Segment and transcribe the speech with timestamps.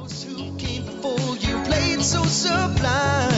[0.00, 3.29] Those who came before you played so sublime.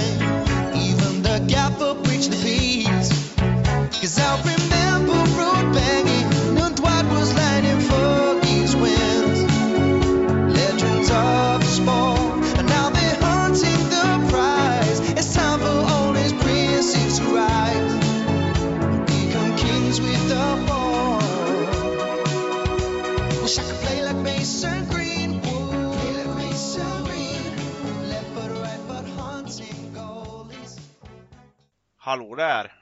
[32.32, 32.72] Hallå där!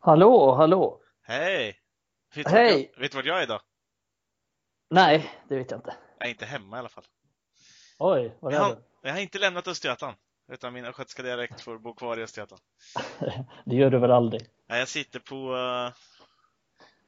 [0.00, 1.00] Hallå, hallå!
[1.22, 1.80] Hej!
[2.34, 2.72] Vet du Hej.
[2.86, 3.60] Vart jag, vet du vart jag är idag?
[4.90, 5.94] Nej, det vet jag inte.
[6.18, 7.04] Jag är inte hemma i alla fall.
[7.98, 8.82] Oj, vad Jag är har, det?
[9.02, 10.16] jag har inte lämnat Östergötland.
[10.52, 12.62] Utan min östgötska dialekt får bo kvar i Östergötland.
[13.64, 14.48] Det gör du väl aldrig?
[14.66, 15.34] Nej, jag sitter på...
[15.56, 15.92] eh,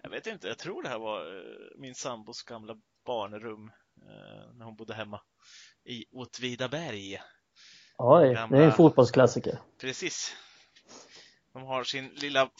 [0.02, 1.42] jag vet inte, jag tror det här var eh,
[1.78, 2.76] min sambos gamla
[3.06, 3.68] barnrum.
[3.96, 5.20] eh, när hon bodde hemma.
[5.84, 7.20] I Åtvidaberg.
[7.98, 9.58] Oj, Gamla- det är en fotbollsklassiker.
[9.80, 10.36] Precis.
[11.52, 12.50] De har sin lilla,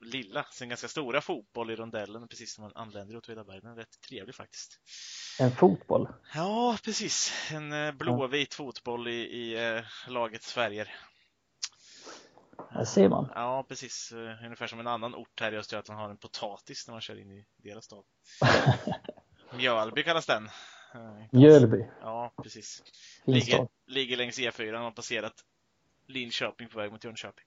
[0.00, 3.60] lilla, sin ganska stora fotboll i rondellen precis när man anländer i Åtvidaberg.
[3.60, 4.80] Den är rätt trevlig faktiskt.
[5.40, 6.08] En fotboll.
[6.34, 7.32] Ja, precis.
[7.52, 10.94] En eh, blåvit fotboll i, i eh, lagets färger.
[12.72, 13.32] Där ser man.
[13.34, 14.12] Ja, precis.
[14.12, 17.20] Eh, ungefär som en annan ort här i Östergötland har en potatis när man kör
[17.20, 18.04] in i deras stad.
[19.56, 20.48] Mjölby kallas den.
[21.30, 22.82] Mjölby, Ja, precis.
[23.24, 25.44] Ligger, ligger längs E4 och har passerat
[26.06, 27.44] Linköping på väg mot Jönköping.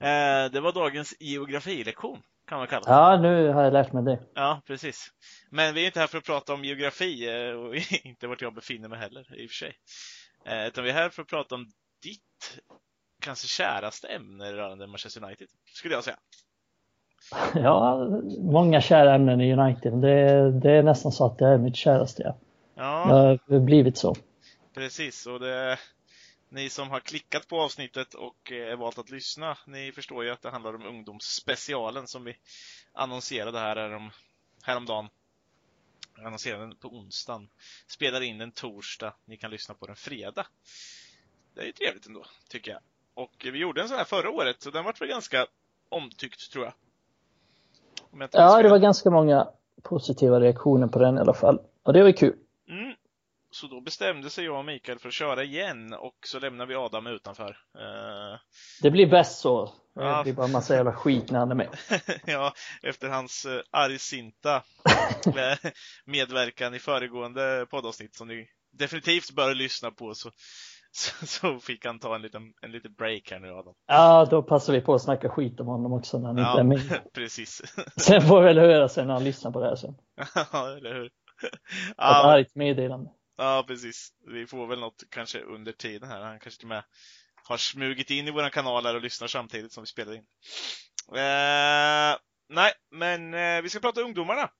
[0.00, 2.90] Eh, det var dagens geografilektion, kan man kalla det.
[2.92, 4.18] Ja, nu har jag lärt mig det.
[4.34, 5.12] Ja, precis.
[5.50, 8.54] Men vi är inte här för att prata om geografi eh, och inte vart jag
[8.54, 9.72] befinner mig heller, i och för sig.
[10.44, 11.66] Eh, Utan vi är här för att prata om
[12.02, 12.60] ditt
[13.22, 16.16] kanske käraste ämne rörande Manchester United, skulle jag säga.
[17.54, 18.08] Ja,
[18.38, 19.92] många kära ämnen i United.
[19.92, 22.22] Det, det är nästan så att det är mitt käraste.
[22.22, 22.34] Ja.
[22.74, 24.14] Ja, Det har blivit så.
[24.74, 25.26] precis.
[25.26, 25.78] Och det,
[26.48, 30.42] ni som har klickat på avsnittet och eh, valt att lyssna, ni förstår ju att
[30.42, 32.36] det handlar om ungdomsspecialen som vi
[32.92, 34.10] annonserade här härom,
[34.62, 35.08] häromdagen.
[36.24, 37.48] Annonserade den på onsdagen.
[37.86, 39.14] Spelar in den torsdag.
[39.24, 40.46] Ni kan lyssna på den fredag.
[41.54, 42.80] Det är ju trevligt ändå, tycker jag.
[43.14, 45.46] Och vi gjorde en sån här förra året, så den vart väl ganska
[45.88, 46.74] omtyckt, tror jag.
[48.20, 49.48] Jag Ja, det var ganska många
[49.82, 51.60] positiva reaktioner på den i alla fall.
[51.82, 52.36] Och det var kul.
[53.60, 56.74] Så då bestämde sig jag och Mikael för att köra igen och så lämnar vi
[56.74, 57.50] Adam utanför.
[57.78, 58.38] Eh,
[58.82, 59.72] Det blir bäst så.
[59.94, 60.16] Ja.
[60.16, 61.68] Det blir bara massa jävla skit när han är med.
[62.26, 62.52] ja,
[62.82, 64.56] efter hans uh, argsinta
[65.26, 65.70] eh,
[66.06, 70.30] medverkan i föregående poddavsnitt som ni definitivt bör lyssna på så,
[70.92, 73.74] så, så fick han ta en liten, en liten break här nu Adam.
[73.86, 76.56] Ja, då passar vi på att snacka skit om honom också när han inte är
[76.56, 77.00] Ja, med.
[77.14, 77.62] precis.
[77.96, 79.94] Sen får vi väl höra sen när han lyssnar på det här sen.
[80.52, 81.06] ja, eller hur?
[81.06, 81.12] Ett
[81.96, 83.10] Ja, argt meddelande.
[83.36, 84.12] Ja, precis.
[84.26, 86.20] Vi får väl något kanske under tiden här.
[86.20, 86.84] Han kanske till och med
[87.48, 90.26] har smugit in i våran kanal här och lyssnar samtidigt som vi spelar in.
[91.08, 94.50] Eh, nej, men eh, vi ska prata ungdomarna.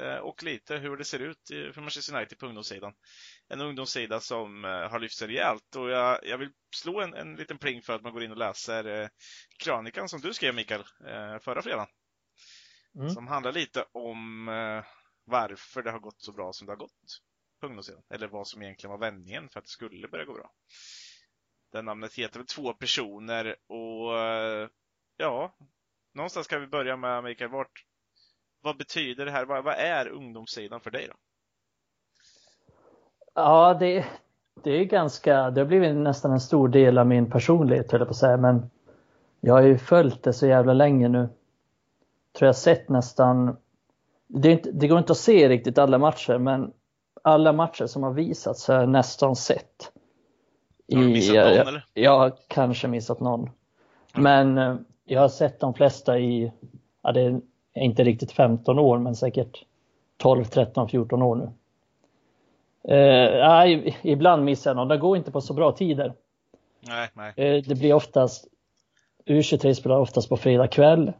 [0.00, 2.92] Eh, och lite hur det ser ut för Manchester United på ungdomssidan.
[3.48, 7.36] En ungdomssida som eh, har lyft sig rejält och jag, jag vill slå en, en
[7.36, 9.08] liten pling för att man går in och läser eh,
[9.58, 11.88] krönikan som du skrev Mikael eh, förra fredagen.
[12.94, 13.10] Mm.
[13.10, 14.46] Som handlar lite om
[15.24, 17.20] varför det har gått så bra som det har gått
[17.60, 18.02] på ungdomssidan.
[18.10, 20.50] Eller vad som egentligen var vändningen för att det skulle börja gå bra.
[21.72, 24.12] Det namnet heter väl två personer och
[25.16, 25.54] ja,
[26.14, 27.50] någonstans kan vi börja med Mikael.
[27.50, 27.84] Vart,
[28.62, 29.44] vad betyder det här?
[29.44, 31.14] Vad, vad är ungdomssidan för dig då?
[33.34, 34.06] Ja, det,
[34.62, 38.08] det är ganska, det har blivit nästan en stor del av min personlighet höll jag
[38.08, 38.70] på att säga, men
[39.40, 41.28] jag har ju följt det så jävla länge nu.
[42.32, 43.56] Tror jag sett nästan,
[44.26, 46.72] det, är inte, det går inte att se riktigt alla matcher, men
[47.22, 49.92] alla matcher som har visats har jag nästan sett.
[50.92, 51.86] Har du missat någon, jag, eller?
[51.94, 53.50] jag har kanske missat någon.
[54.14, 56.52] Men eh, jag har sett de flesta i,
[57.02, 57.40] ja det är
[57.74, 59.64] inte riktigt 15 år, men säkert
[60.16, 61.50] 12, 13, 14 år nu.
[62.88, 64.88] Eh, ibland missar jag någon.
[64.88, 66.12] Det går inte på så bra tider.
[66.80, 67.32] Nej, nej.
[67.36, 68.46] Eh, det blir oftast
[69.26, 71.12] U23 spelar oftast på fredag kväll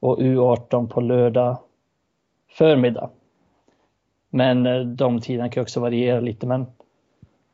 [0.00, 1.58] och U18 på lördag
[2.50, 3.10] förmiddag.
[4.30, 6.46] Men eh, de tiderna kan också variera lite.
[6.46, 6.66] Men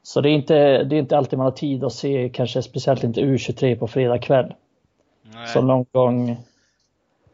[0.02, 3.04] så det är, inte, det är inte alltid man har tid att se, kanske speciellt
[3.04, 4.54] inte U23 på fredag kväll.
[5.22, 5.48] nej.
[5.48, 6.26] Så någon gång,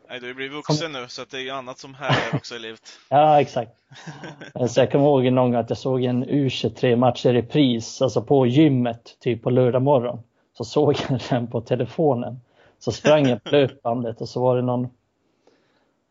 [0.09, 2.83] nej du blivit vuxen nu så det är ju annat som härjar också i livet.
[3.09, 3.73] ja exakt.
[4.69, 8.23] Så jag kommer ihåg någon gång att jag såg en U23 match i repris, alltså
[8.23, 10.23] på gymmet, typ på lördag morgon.
[10.57, 12.41] Så såg jag den på telefonen.
[12.79, 14.89] Så sprang jag på löpbandet och så var det någon,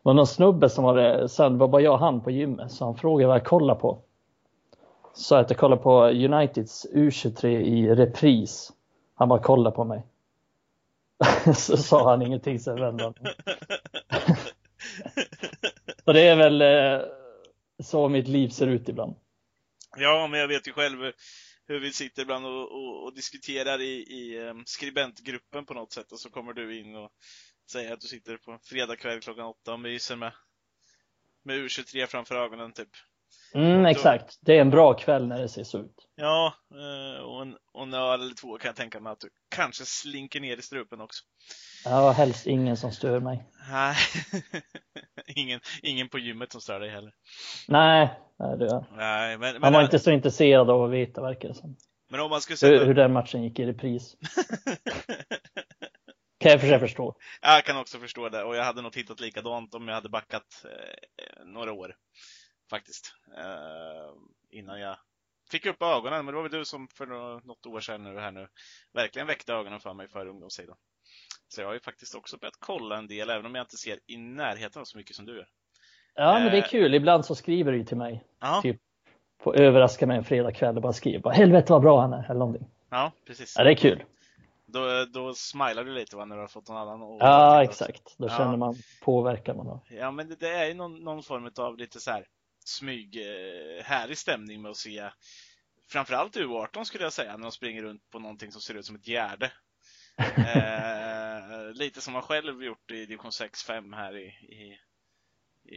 [0.02, 2.72] det var någon snubbe som hade, det, sen var bara jag och han på gymmet,
[2.72, 4.02] så han frågade vad jag kollade på.
[5.14, 8.72] sa att jag kollade på Uniteds U23 i repris.
[9.14, 10.02] Han bara kollade på mig.
[11.56, 13.14] så sa han ingenting, sen vände han.
[16.04, 17.06] så det är väl eh,
[17.82, 19.14] så mitt liv ser ut ibland.
[19.96, 20.98] Ja, men jag vet ju själv
[21.66, 26.12] hur vi sitter ibland och, och, och diskuterar i, i eh, skribentgruppen på något sätt
[26.12, 27.10] och så kommer du in och
[27.70, 30.32] säger att du sitter på fredag kväll klockan åtta och myser med,
[31.44, 32.88] med U23 framför ögonen typ.
[33.54, 34.38] Mm, exakt.
[34.40, 36.06] Det är en bra kväll när det ser så ut.
[36.16, 39.28] Ja, eh, och en, och en öl eller två kan jag tänka mig att du
[39.48, 41.24] kanske slinker ner i strupen också.
[41.84, 43.44] Ja, helst ingen som stör mig.
[43.70, 43.96] Nej,
[45.26, 47.12] ingen, ingen på gymmet som stör dig heller.
[47.68, 51.48] Nej, nej det Nej, men, Han men, var inte så intresserad av att veta verkar
[51.48, 51.76] det som.
[52.10, 54.16] men om man skulle sätta Hur, hur den matchen gick i repris.
[56.40, 57.16] Kan jag för sig förstå.
[57.42, 60.64] Jag kan också förstå det och jag hade nog tittat likadant om jag hade backat
[60.64, 61.96] eh, några år.
[62.70, 63.14] Faktiskt.
[63.38, 64.12] Eh,
[64.58, 64.96] innan jag
[65.50, 66.24] fick upp ögonen.
[66.24, 68.48] Men det var väl du som för nå- något år sedan nu, här nu
[68.92, 70.76] verkligen väckte ögonen för mig för ungdomssidan.
[71.48, 73.98] Så jag har ju faktiskt också börjat kolla en del, även om jag inte ser
[74.06, 75.46] i närheten av så mycket som du gör.
[76.14, 76.64] Ja, men det Eh.
[76.64, 76.94] är kul.
[76.94, 78.24] Ibland så skriver du ju till mig.
[78.40, 78.80] Ja, Typ.
[79.42, 82.38] Får överraska mig en fredagkväll och bara skriva bara, helvete vad bra han är eller
[82.38, 82.66] någonting.
[82.90, 83.54] ja precis.
[83.58, 84.04] Ja, det är kul.
[84.72, 88.14] Då, då smilar du lite va, när du har fått någon annan att- Ja, exakt.
[88.18, 88.36] Då Ja.
[88.36, 89.80] känner man påverkan man har.
[89.90, 92.26] Ja, men det, det är ju någon, någon form av lite så här
[92.64, 95.10] smyg, eh, härlig stämning med att se
[95.88, 98.96] framförallt U18 skulle jag säga, när de springer runt på någonting som ser ut som
[98.96, 99.52] ett gärde.
[100.36, 104.78] Eh, lite som man själv gjort i division 6-5 här i, i,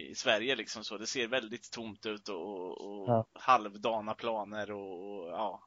[0.09, 0.97] i Sverige liksom så.
[0.97, 3.25] Det ser väldigt tomt ut och, och Ja.
[3.33, 5.63] halvdana planer och, och ja.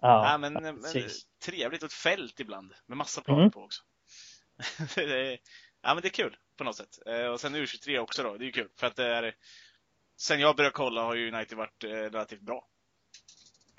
[0.00, 0.82] Ja, ja men, men
[1.44, 3.50] trevligt och ett fält ibland med massa planer Mm.
[3.50, 3.82] på också.
[5.00, 5.38] är,
[5.82, 6.98] ja men det är kul på något sätt.
[7.06, 9.34] Eh, och sen U23 också då, det är ju kul för att det är
[10.16, 12.64] Sen jag började kolla har ju United varit eh, relativt bra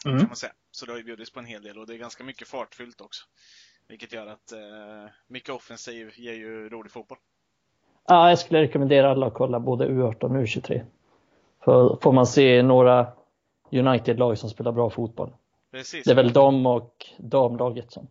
[0.03, 0.27] kan Mm.
[0.27, 0.53] man säga.
[0.71, 3.01] Så det har ju bjudits på en hel del och det är ganska mycket fartfyllt
[3.01, 3.25] också.
[3.87, 7.17] Vilket gör att eh, mycket offensiv ger ju rolig fotboll.
[8.07, 10.85] ja, jag skulle rekommendera alla att kolla både U18 och U23.
[11.63, 13.07] För får man se några
[13.71, 15.33] United-lag som spelar bra fotboll.
[15.71, 16.05] Precis.
[16.05, 18.07] Det är väl de och damlaget som,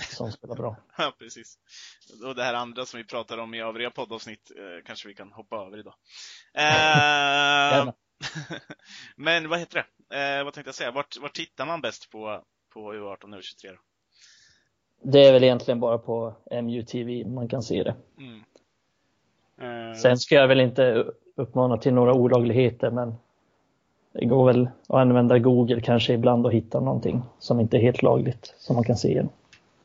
[0.00, 0.76] som spelar bra.
[0.98, 1.58] Ja, precis.
[2.24, 5.32] Och det här andra som vi pratar om i övriga poddavsnitt eh, kanske vi kan
[5.32, 5.94] hoppa över idag.
[6.54, 7.92] Eh,
[9.16, 10.38] men vad heter det?
[10.38, 10.90] Eh, vad tänkte jag säga?
[10.90, 12.42] Vart, vart tittar man bäst på,
[12.72, 13.78] på U18 och U23 då?
[15.12, 17.96] Det är väl egentligen bara på MUTV man kan se det.
[18.18, 18.44] Mm.
[19.94, 23.14] Sen ska jag väl inte uppmana till några olagligheter men
[24.14, 28.02] det går väl att använda Google kanske ibland och hitta någonting som inte är helt
[28.02, 29.28] lagligt som man kan se igen.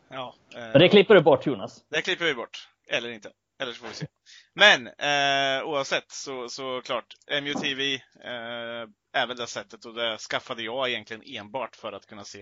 [0.10, 1.84] ja, eh, Men det klipper du bort Jonas.
[1.90, 2.70] Det klipper vi bort.
[2.90, 3.32] Eller inte.
[3.62, 4.08] Eller så får vi se.
[4.54, 7.94] Men eh, oavsett så, så klart, MUTV
[8.24, 12.42] eh, är väl det sättet och det skaffade jag egentligen enbart för att kunna se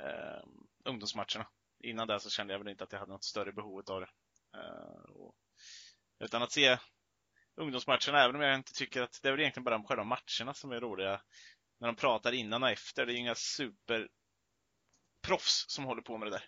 [0.00, 0.42] eh,
[0.84, 1.46] ungdomsmatcherna.
[1.84, 4.08] Innan det så kände jag väl inte att jag hade något större behov av det.
[4.58, 5.34] Eh, och,
[6.24, 6.78] utan att se
[7.58, 10.72] ungdomsmatcherna, även om jag inte tycker att det är väl egentligen bara själva matcherna som
[10.72, 11.20] är roliga.
[11.80, 13.06] När de pratar innan och efter.
[13.06, 14.10] Det är ju inga superproffs
[15.68, 16.44] som håller på med det där.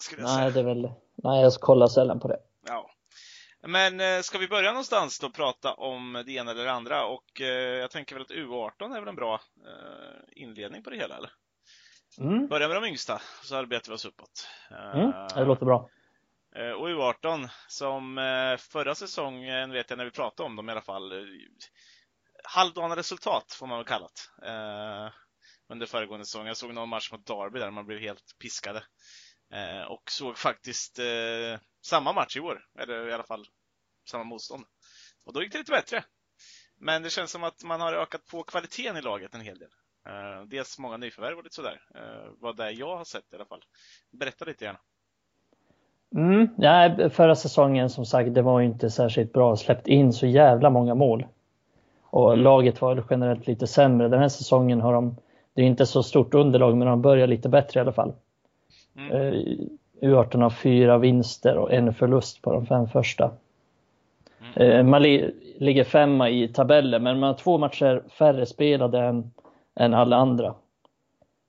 [0.00, 0.44] Skulle jag säga.
[0.44, 2.38] Nej, det är väl, nej jag kollar sällan på det.
[2.66, 2.90] Ja.
[3.66, 7.06] Men eh, ska vi börja någonstans då prata om det ena eller det andra?
[7.06, 10.96] Och eh, jag tänker väl att U18 är väl en bra eh, inledning på det
[10.96, 11.30] hela, eller?
[12.20, 12.46] Mm.
[12.46, 14.48] Börja med de yngsta, så arbetar vi oss uppåt.
[14.94, 15.88] Mm, det låter bra.
[16.56, 20.72] Eh, och U18, som eh, förra säsongen vet jag när vi pratade om dem i
[20.72, 21.26] alla fall, eh,
[22.44, 25.12] halvdana resultat får man väl kalla det.
[25.70, 26.46] Under föregående säsong.
[26.46, 28.84] Jag såg någon match mot Derby där man blev helt piskade.
[29.52, 33.46] Eh, och såg faktiskt eh, samma match i år, eller i alla fall
[34.10, 34.64] samma motstånd.
[35.24, 36.04] Och då gick det lite bättre.
[36.76, 39.70] Men det känns som att man har ökat på kvaliteten i laget en hel del.
[40.06, 41.80] Eh, dels många nyförvärv och lite sådär.
[41.94, 43.64] Eh, vad det är jag har sett i alla fall.
[44.10, 44.80] Berätta lite gärna.
[46.14, 49.56] Mm, nej, förra säsongen som sagt, det var inte särskilt bra.
[49.56, 51.26] Släppt in så jävla många mål.
[52.02, 52.44] Och Mm.
[52.44, 54.08] laget var generellt lite sämre.
[54.08, 55.16] Den här säsongen har de,
[55.54, 58.12] det är inte så stort underlag, men de börjar lite bättre i alla fall.
[58.96, 59.12] Mm.
[59.12, 59.42] Eh,
[60.02, 63.30] U18 har fyra vinster och en förlust på de fem första.
[64.56, 64.70] Mm.
[64.70, 69.30] Eh, Man li ligger femma i tabellen, men man har två matcher färre spelade än,
[69.74, 70.54] än alla andra.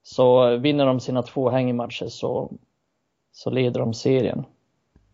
[0.04, 2.52] Så vinner de sina två hängmatcher så,
[3.32, 4.46] så leder de serien.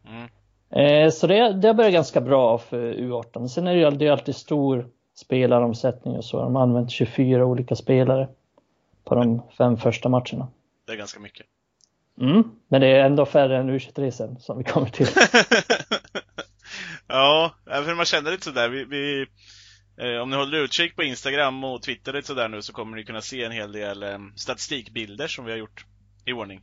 [0.07, 0.29] Mm.
[0.69, 3.47] Eh, Så det, det börjar ganska bra för U18.
[3.47, 6.41] Sen är det det är alltid stor spelaromsättning och så.
[6.41, 8.27] De har använt 24 olika spelare
[9.03, 10.47] på de fem första matcherna.
[10.85, 11.45] Det är ganska mycket.
[12.21, 12.43] Mm.
[12.67, 15.07] Men det är ändå färre än U23 sen som vi kommer till.
[17.07, 18.69] ja, för man känner lite sådär.
[18.69, 19.25] Vi, vi,
[19.97, 23.03] Eh, om ni håller utkik på Instagram och Twitter lite sådär nu så kommer ni
[23.03, 25.85] kunna se en hel del eh, statistikbilder som vi har gjort
[26.25, 26.61] i ordning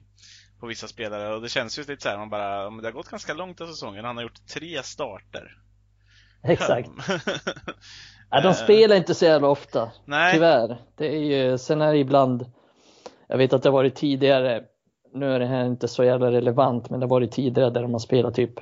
[0.62, 1.34] på vissa spelare.
[1.34, 4.04] Och det känns ju lite såhär, man bara, det har gått ganska långt av säsongen.
[4.04, 5.56] Han har gjort tre starter.
[6.42, 6.90] Exakt.
[8.30, 9.90] ja, de spelar inte så jävla ofta.
[10.04, 10.32] Nej.
[10.34, 10.76] Tyvärr.
[10.96, 12.46] Det är ju, sen är det ibland,
[13.28, 14.64] jag vet att det har varit tidigare,
[15.14, 17.92] nu är det här inte så jävla relevant, men det har varit tidigare där de
[17.92, 18.60] har spelat typ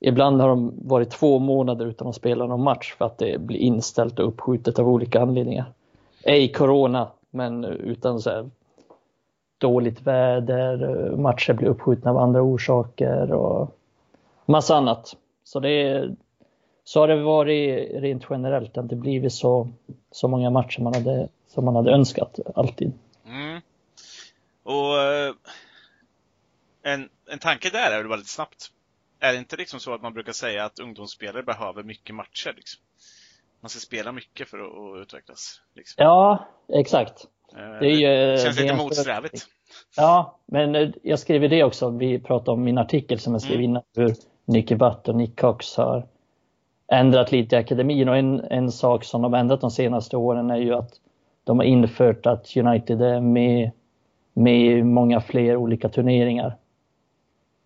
[0.00, 3.58] Ibland har de varit två månader utan att spela någon match för att det blir
[3.58, 5.72] inställt och uppskjutet av olika anledningar.
[6.22, 8.50] Ej corona, men utan så här
[9.58, 13.78] dåligt väder, matcher blir uppskjutna av andra orsaker och
[14.46, 15.16] massa annat.
[15.44, 16.14] Så det är,
[16.84, 19.68] så har det varit rent generellt, att det blivit så,
[20.10, 22.92] så många matcher man hade, som man hade önskat, alltid.
[23.26, 23.60] Mm.
[24.62, 25.34] Och eh,
[26.82, 28.70] en, en tanke där är väl väldigt snabbt.
[29.20, 32.52] Är det inte liksom så att man brukar säga att ungdomsspelare behöver mycket matcher?
[32.56, 32.80] Liksom?
[33.60, 35.60] Man ska spela mycket för att, att utvecklas.
[35.74, 36.04] Liksom.
[36.04, 37.26] Ja, exakt.
[37.56, 39.46] Eh, det, är ju, det känns lite motsträvigt.
[39.96, 41.90] Ja, men eh, jag skrev det också.
[41.90, 43.64] Vi pratade om min artikel som jag skrev mm.
[43.64, 43.82] innan.
[43.96, 44.14] Hur
[44.44, 46.06] Nicky Butt och Nick Cox har
[46.92, 48.08] ändrat lite i akademin.
[48.08, 50.90] Och en, en sak som de har ändrat de senaste åren är ju att
[51.44, 53.70] de har infört att United är med,
[54.32, 56.56] med i många fler olika turneringar.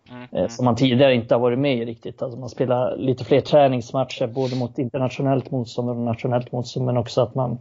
[0.09, 0.49] Mm, mm.
[0.49, 2.21] Som man tidigare inte har varit med i riktigt.
[2.21, 7.21] Alltså man spelar lite fler träningsmatcher både mot internationellt motstånd och nationellt motstånd men också
[7.21, 7.57] att man,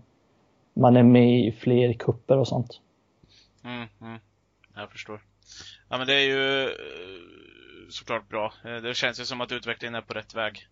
[0.74, 2.80] man är med i fler kupper och sånt.
[3.64, 4.18] Mm, mm.
[4.74, 5.20] Jag förstår.
[5.88, 6.70] Ja men det är ju eh,
[7.90, 8.54] såklart bra.
[8.64, 10.66] Eh, det känns ju som att utvecklingen är på rätt väg.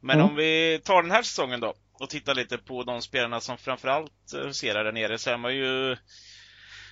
[0.00, 0.30] Men mm.
[0.30, 4.12] om vi tar den här säsongen då och tittar lite på de spelarna som framförallt
[4.32, 5.96] huserar där nere så är man ju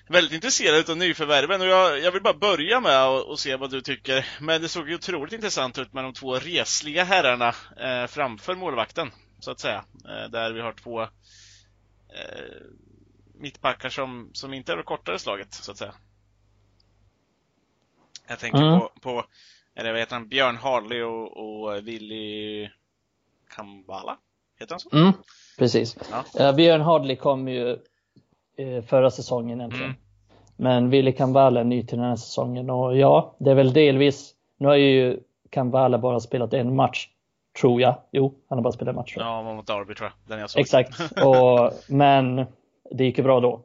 [0.09, 3.81] väldigt intresserad av nyförvärven och jag, jag vill bara börja med att se vad du
[3.81, 4.27] tycker.
[4.41, 7.49] Men det såg ju otroligt intressant ut med de två resliga herrarna
[7.81, 9.85] eh, framför målvakten, så att säga.
[10.09, 11.09] Eh, där vi har två
[12.15, 12.67] eh,
[13.35, 15.95] mittbackar som, som inte är det kortare slaget, så att säga.
[18.29, 18.81] Jag tänker mm.
[18.81, 19.25] på, på
[19.75, 22.69] eller vad heter han, Björn Harley och, och Willy
[23.57, 24.19] Kambala?
[24.61, 24.97] Heter han så?
[24.97, 25.13] Mm,
[25.59, 25.97] precis.
[26.11, 26.49] Ja.
[26.49, 27.79] Uh, Björn Harley kom ju
[28.61, 29.91] uh, förra säsongen egentligen.
[29.91, 30.01] Mm.
[30.57, 34.35] Men Willy Kambala är ny till den här säsongen och ja, det är väl delvis,
[34.57, 37.09] nu har ju Kambala bara spelat en match,
[37.61, 37.95] tror jag.
[38.11, 39.15] Jo, han har bara spelat en match.
[39.17, 40.61] Ja, mot Derby tror jag, den jag såg.
[40.61, 42.47] Exakt, och, men
[42.91, 43.61] det gick ju bra då.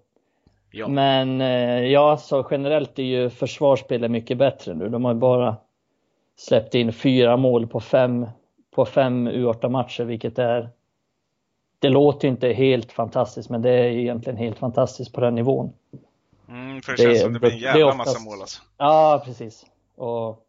[0.71, 0.87] Ja.
[0.87, 4.89] Men eh, ja, så generellt är ju försvarsspelet mycket bättre nu.
[4.89, 5.55] De har bara
[6.35, 8.27] släppt in fyra mål på fem,
[8.71, 10.69] på fem U8-matcher, vilket är
[11.79, 15.73] det låter inte helt fantastiskt, men det är egentligen helt fantastiskt på den nivån.
[16.49, 18.61] Mm, för det, det känns som det blir en jävla oftast, massa mål alltså.
[18.77, 19.65] Ja, precis.
[19.95, 20.45] Och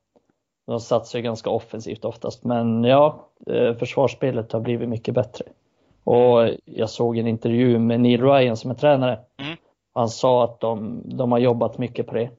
[0.70, 5.44] de satsar ju ganska offensivt oftast, men ja, eh, försvarsspelet har blivit mycket bättre.
[6.04, 9.20] Och jag såg en intervju med Neil Ryan som är tränare.
[9.38, 9.56] Mm.
[9.94, 12.30] Han sa att de, de har jobbat mycket på det.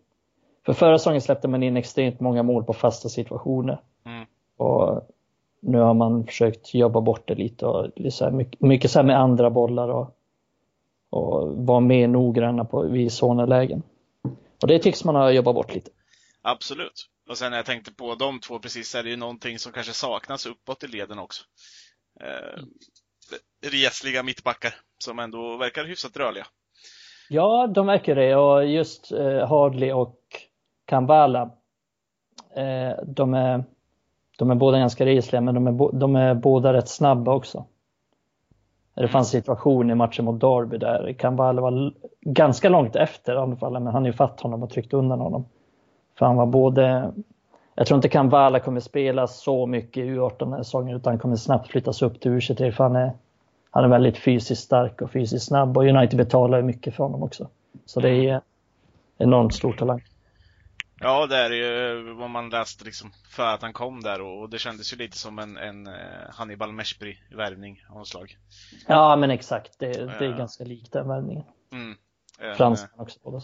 [0.65, 3.81] För förra säsongen släppte man in extremt många mål på fasta situationer.
[4.05, 4.25] Mm.
[4.57, 5.01] Och
[5.59, 9.50] nu har man försökt jobba bort det lite och liksom mycket, mycket så med andra
[9.50, 10.17] bollar och,
[11.09, 13.83] och vara mer noggranna på, vid sådana lägen.
[14.61, 15.91] Och det tycks man ha jobbat bort lite.
[16.41, 17.07] Absolut.
[17.31, 19.93] Och sen när jag tänkte på de två precis är det ju någonting som kanske
[19.93, 21.43] saknas uppåt i leden också.
[22.19, 22.63] Eh,
[23.71, 26.45] resliga mittbackar som ändå verkar hyfsat rörliga.
[27.29, 30.19] Ja, de verkar det och just eh, Hardley och
[30.85, 31.41] Kambala.
[32.55, 33.63] Eh, de, är,
[34.38, 37.65] de är båda ganska resliga men de är, de är båda rätt snabba också.
[38.95, 39.41] Det fanns mm.
[39.41, 44.11] situationer i matchen mot Derby där Kambala var ganska långt efter anfallen men han är
[44.11, 45.45] fatt honom och tryckte undan honom.
[46.15, 47.13] För han var både
[47.75, 51.35] jag tror inte Kambala kommer spela så mycket i U18 den här säsongen utan kommer
[51.35, 53.11] snabbt flyttas upp till U23 för han är,
[53.71, 57.23] han är väldigt fysiskt stark och fysiskt snabb och United betalar ju mycket för honom
[57.23, 57.49] också.
[57.85, 58.41] Så det är
[59.17, 60.03] enormt stor talang.
[60.99, 64.59] Ja, det är ju vad man läste liksom för att han kom där och det
[64.59, 65.93] kändes ju lite som en, en eh,
[66.29, 68.37] Hannibal Meshbri-värvning av något slag.
[68.87, 69.79] Ja, men exakt.
[69.79, 71.43] Det, det är ganska likt den värvningen.
[71.71, 71.95] Mm,
[72.57, 73.41] Fransman också båda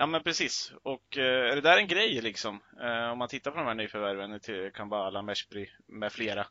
[0.00, 0.72] Ja, men precis.
[0.82, 2.60] Och eh, är det där en grej liksom?
[2.82, 6.46] Eh, om man tittar på de här nyförvärven till Kambala, Meshpri med flera.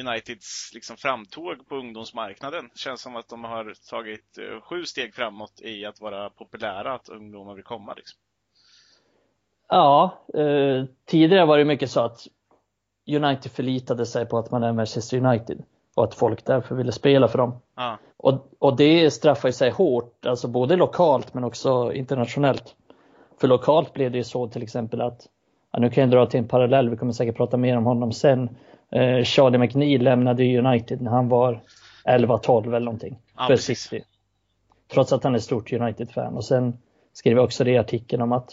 [0.00, 2.70] Uniteds liksom framtåg på ungdomsmarknaden.
[2.74, 7.08] Känns som att de har tagit eh, sju steg framåt i att vara populära, att
[7.08, 7.94] ungdomar vill komma.
[7.94, 8.18] Liksom.
[9.68, 12.26] Ja, eh, tidigare var det mycket så att
[13.06, 15.62] United förlitade sig på att man är Manchester United
[15.98, 17.60] och att folk därför ville spela för dem.
[17.74, 17.96] Ah.
[18.16, 22.74] Och, och det straffar sig hårt, alltså både lokalt men också internationellt.
[23.40, 25.26] För lokalt blev det ju så till exempel att,
[25.72, 28.12] ja, nu kan jag dra till en parallell, vi kommer säkert prata mer om honom
[28.12, 28.48] sen.
[28.90, 31.60] Eh, Charlie McNeil lämnade United när han var
[32.04, 33.80] 11-12 eller någonting Ja, för precis.
[33.80, 34.04] City.
[34.92, 36.36] Trots att han är stort United-fan.
[36.36, 36.78] Och sen
[37.12, 38.50] skrev jag också det i artikeln om att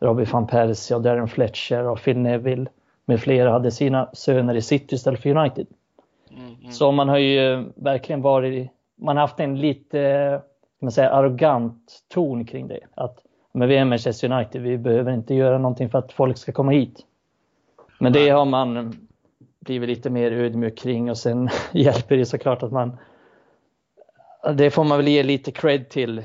[0.00, 2.66] Robbie van Persie och Darren Fletcher och Phil Neville
[3.04, 5.66] med flera hade sina söner i City istället för United.
[6.36, 6.72] Mm, mm.
[6.72, 10.40] Så man har ju verkligen varit, man har haft en lite,
[10.80, 12.80] man säga, arrogant ton kring det.
[12.94, 13.22] Att
[13.56, 16.72] men vi är Manchester United, vi behöver inte göra någonting för att folk ska komma
[16.72, 17.06] hit.
[18.00, 18.96] Men det har man
[19.60, 22.96] blivit lite mer ödmjuk kring och sen hjälper det såklart att man,
[24.54, 26.24] det får man väl ge lite cred till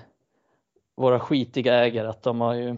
[0.96, 2.78] våra skitiga ägare att de har ju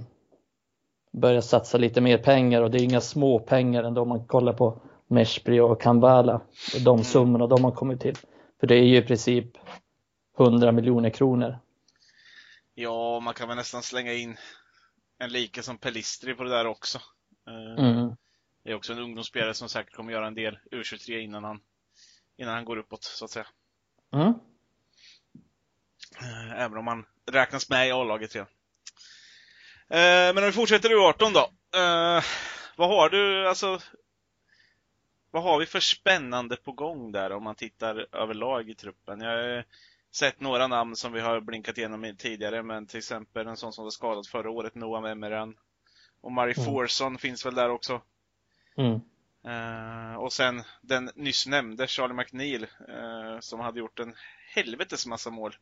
[1.11, 4.53] börjat satsa lite mer pengar och det är inga små pengar ändå om man kollar
[4.53, 4.77] på
[5.13, 6.41] Meshbri och Kambala
[6.85, 8.15] de summorna de har kommit till.
[8.59, 9.45] För det är ju i princip
[10.39, 11.59] 100 miljoner kronor.
[12.73, 14.37] Ja, man kan väl nästan slänga in
[15.19, 16.97] en like som Pelistri på det där också.
[17.47, 18.15] Eh, Mm.
[18.63, 21.59] Det är också en ungdomsspelare som säkert kommer göra en del U23 innan han,
[22.37, 23.45] innan han går uppåt, så att säga.
[24.13, 24.33] Mm.
[26.21, 28.47] Eh, Även om han räknas med i A-laget redan.
[29.89, 31.49] Eh, Men om vi fortsätter U18 då.
[32.77, 33.79] Vad har du, alltså
[35.33, 39.21] Vad har vi för spännande på gång där om man tittar överlag i truppen?
[39.21, 39.65] Jag har
[40.11, 43.83] sett några namn som vi har blinkat igenom tidigare, men till exempel en sån som
[43.83, 45.55] var skadad förra året, Noah Emmeran.
[46.21, 46.65] Och Mari Mm.
[46.65, 48.01] Forsson finns väl där också.
[48.77, 48.99] Mm.
[49.45, 54.13] Eh, och sen den nyss nämnde Charlie McNeil eh, som hade gjort en
[54.55, 55.55] helvetes massa mål,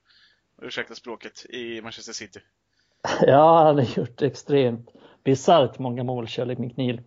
[0.61, 2.39] ursäkta språket, i Manchester City.
[3.21, 4.89] Ja, han har gjort extremt
[5.23, 7.01] bisarrt många mål, Shirley McNeil.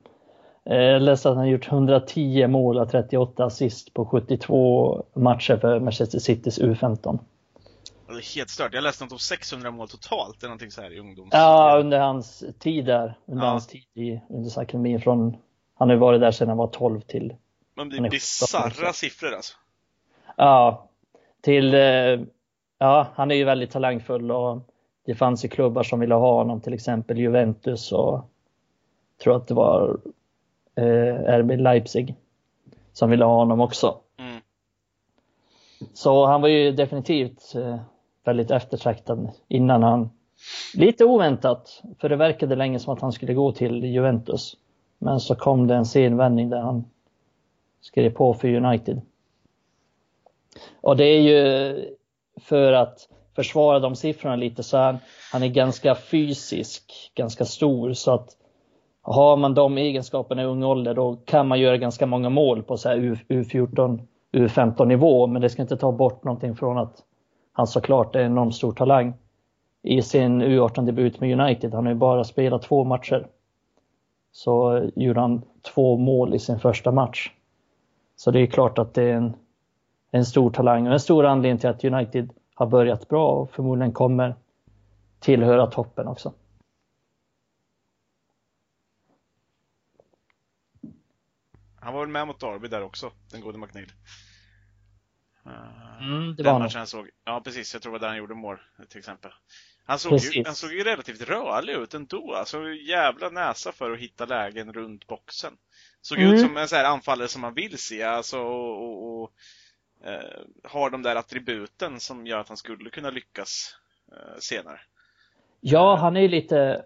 [0.65, 6.19] Jag läste att han gjort 110 mål och 38 assist på 72 matcher för Manchester
[6.19, 7.19] Citys U15.
[8.07, 8.75] Det är helt stört.
[8.75, 11.29] Jag läste något om 600 mål totalt, eller någonting så här i ungdoms...
[11.33, 13.51] Ja, under hans tid där, under Ja.
[13.51, 15.37] hans tid i ungdomsakademin från,
[15.75, 17.35] han har ju varit där sedan han var 12 till,
[17.77, 19.55] Men det är bisarra siffror alltså.
[20.37, 20.89] ja,
[21.41, 21.81] till, eh,
[22.79, 24.59] ja, han är ju väldigt talangfull och
[25.07, 28.31] det fanns ju klubbar som ville ha honom, till exempel Juventus och
[29.23, 29.99] tror att det var
[30.77, 32.15] eh, RB Leipzig
[32.93, 33.99] som ville ha honom också.
[34.19, 34.41] Mm.
[35.95, 37.79] Så han var ju definitivt eh,
[38.25, 40.11] väldigt eftertraktad innan han,
[40.75, 44.57] lite oväntat, för det verkade länge som att han skulle gå till Juventus.
[44.99, 46.85] Men så kom det en sen vändning där han
[47.81, 49.01] skrev på för United.
[50.81, 51.95] Och det är ju
[52.41, 54.99] för att försvara de siffrorna lite så han,
[55.33, 58.37] han är ganska fysisk, ganska stor så att
[59.07, 62.77] har man de egenskaperna i ung ålder då kan man göra ganska många mål på
[62.77, 64.01] så här U, U14,
[64.33, 67.03] U15 nivå men det ska inte ta bort någonting från att
[67.53, 69.15] han såklart är en enormt stor talang.
[69.83, 73.27] I sin U18 debut med United, han har ju bara spelat två matcher.
[74.33, 75.43] Så gjorde han
[75.75, 77.33] två mål i sin första match.
[78.17, 79.37] Så det är klart att det är en,
[80.11, 83.93] en stor talang och en stor anledning till att United har börjat bra och förmodligen
[83.93, 84.35] kommer
[85.21, 86.33] tillhöra toppen också.
[91.85, 93.93] Han var väl med mot Derby där också, den gode McNeil.
[95.47, 95.53] Eh,
[96.03, 96.63] Mm, det den var han.
[96.63, 97.11] matchen han såg.
[97.25, 97.73] Ja, precis.
[97.75, 99.31] Jag tror det var där han gjorde mål, till exempel.
[99.87, 102.35] Han såg, ju, han såg ju relativt rörlig ut ändå.
[102.35, 105.53] Alltså, jävla näsa för att hitta lägen runt boxen.
[106.01, 106.35] Såg Mm.
[106.35, 109.33] ut som en sån här anfallare som man vill se, alltså, och, och, och
[110.09, 113.77] eh, har de där attributen som gör att han skulle kunna lyckas
[114.13, 114.81] eh, senare.
[115.61, 116.85] Ja, han är ju lite...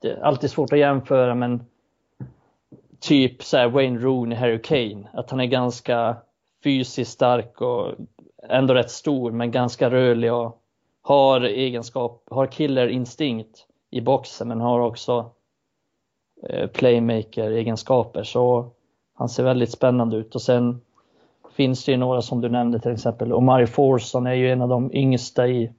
[0.00, 1.64] Det är alltid svårt att jämföra men
[3.02, 5.08] typ så här Wayne Rooney, Harry Kane.
[5.12, 6.16] Att han är ganska
[6.64, 7.94] fysiskt stark och
[8.48, 10.62] ändå rätt stor men ganska rörlig och
[11.02, 15.30] har egenskap, har killer instinkt i boxen men har också
[16.48, 18.70] eh, playmaker egenskaper så
[19.14, 20.80] han ser väldigt spännande ut och sen
[21.54, 24.68] finns det ju några som du nämnde till exempel Omari Forson är ju en av
[24.68, 25.72] de yngsta i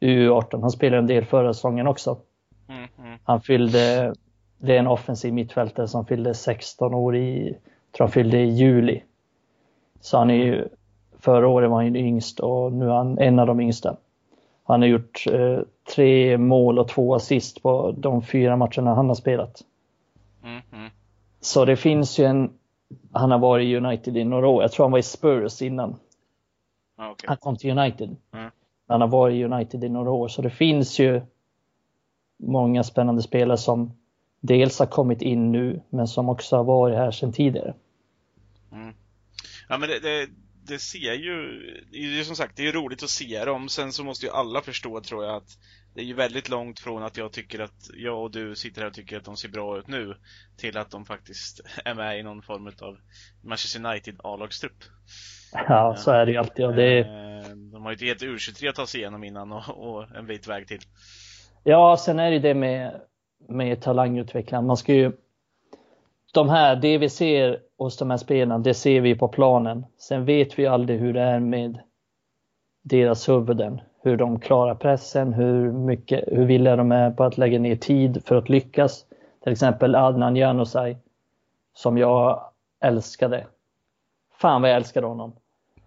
[0.00, 0.60] U18.
[0.60, 2.18] Han spelade en del förra säsongen också.
[2.68, 3.18] Mm, mm.
[3.24, 4.14] Han fyllde,
[4.60, 7.56] det är en offensiv mittfältare som fyllde 16 år i,
[7.92, 9.02] tror han fyllde i juli.
[10.00, 10.68] Så han är ju,
[11.18, 13.96] förra året var han yngst och nu är han en av de yngsta.
[14.64, 15.58] Han har gjort eh,
[15.94, 19.62] tre mål och två assist på de fyra matcherna han har spelat.
[20.44, 20.90] Mm, mm.
[21.40, 22.50] Så det finns ju en,
[23.12, 24.62] han har varit i United i några år.
[24.62, 25.96] Jag tror han var i Spurs innan
[26.96, 27.26] Ja, okej.
[27.28, 28.16] han kom till United.
[28.32, 28.50] Mm.
[28.88, 31.20] Han har varit i United i några år, så det finns ju
[32.38, 33.92] många spännande spelare som
[34.40, 37.74] dels har kommit in nu, men som också har varit här sedan tidigare.
[38.72, 38.94] Mm.
[39.68, 40.28] Ja, men det, det,
[40.66, 41.60] det ser ju,
[41.92, 43.68] det är ju som sagt, det är ju roligt att se dem.
[43.68, 45.58] Sen så måste ju alla förstå tror jag att
[45.94, 48.88] det är ju väldigt långt från att jag tycker att jag och du sitter här
[48.88, 50.14] och tycker att de ser bra ut nu
[50.56, 52.98] till att de faktiskt är med i någon form av
[53.44, 54.84] Manchester United A-lagstrupp.
[55.52, 56.64] Ja, så är det ju alltid.
[56.64, 56.98] Och det...
[56.98, 60.26] Eh, de har ju ett helt U23 att ta sig igenom innan och, och en
[60.26, 60.80] bit väg till.
[61.64, 63.00] Ja, sen är det det med,
[63.48, 64.66] med talangutveckling.
[64.66, 65.12] Man ska ju
[66.32, 69.86] de här, det vi ser hos de här spelarna, det ser vi på planen.
[69.98, 71.78] Sen vet vi aldrig hur det är med
[72.82, 73.80] deras huvuden.
[74.02, 78.22] Hur de klarar pressen, hur, mycket, hur villiga de är på att lägga ner tid
[78.24, 79.06] för att lyckas.
[79.42, 80.98] Till exempel Adnan Januzaj,
[81.74, 82.42] som jag
[82.80, 83.46] älskade.
[84.32, 85.32] Fan vad jag älskade honom.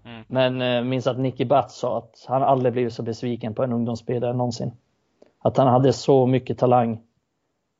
[0.06, 0.24] Mm.
[0.28, 3.74] Men eh, minns att Nicky Butt sa att han aldrig blivit så besviken på en
[3.74, 4.72] ungdomsspelare någonsin.
[5.40, 7.02] Att han hade så mycket talang,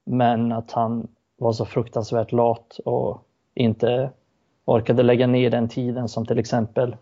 [0.04, 4.10] men att han var så fruktansvärt lat och inte
[4.66, 6.96] orkade lägga ner den tiden som till exempel,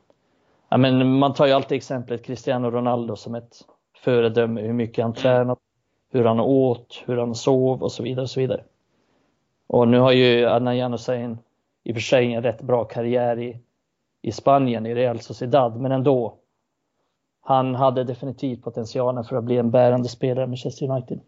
[0.69, 3.57] ja men man tar ju alltid exemplet Cristiano Ronaldo som ett
[4.03, 5.59] föredöme, hur mycket han tränat,
[6.11, 8.23] hur han åt, hur han sov och så vidare.
[8.23, 8.63] Och så vidare.
[9.67, 11.35] Och nu har ju Adnan Januzaj
[11.83, 13.59] i och för sig en rätt bra karriär i,
[14.21, 16.37] i Spanien, i Real Sociedad, men ändå.
[17.43, 21.19] Han hade definitivt potentialen för att bli en bärande spelare med Manchester United.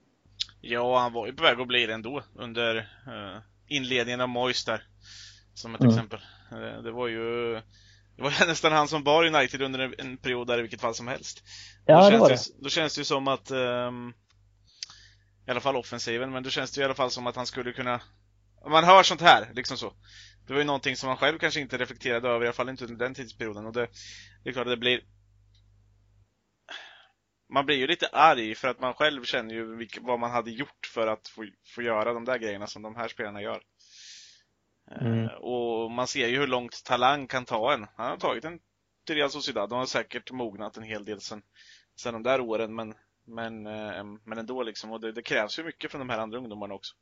[0.65, 2.75] Ja, han var ju på väg att bli det ändå under
[3.07, 4.83] uh, inledningen av Moyes där.
[5.53, 5.93] Som ett mm.
[5.93, 6.19] exempel.
[6.51, 7.53] Uh, det var ju
[8.15, 10.95] det var nästan han som bar United under en, en period där i vilket fall
[10.95, 11.43] som helst.
[11.85, 12.35] Ja, då det var det.
[12.35, 14.13] Ju, då känns det ju som att um,
[15.47, 17.71] i alla fall offensiven, men då känns det i alla fall som att han skulle
[17.71, 18.01] kunna
[18.69, 19.93] man hör sånt här, liksom så.
[20.47, 22.85] Det var ju någonting som man själv kanske inte reflekterade över, i alla fall inte
[22.85, 23.65] under den tidsperioden.
[23.65, 23.87] Och det,
[24.43, 25.01] det är klart det blir
[27.53, 30.89] man blir ju lite arg för att man själv känner ju vad man hade gjort
[30.93, 33.61] för att få, få göra de där grejerna som de här spelarna gör.
[35.01, 35.19] Mm.
[35.19, 37.85] Uh, och man ser ju hur långt talang kan ta en.
[37.95, 38.59] Han har tagit en
[39.07, 39.69] till Real Sociedad.
[39.69, 41.41] De har säkert mognat en hel del sen,
[42.01, 42.93] sen de där åren, men,
[43.27, 44.91] men, uh, men ändå liksom.
[44.91, 46.95] Och det, det, krävs ju mycket från de här andra ungdomarna också.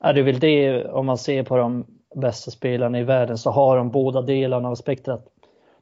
[0.00, 3.50] Ja, det är väl det, om man ser på de bästa spelarna i världen så
[3.50, 5.26] har de båda delarna av spektrat.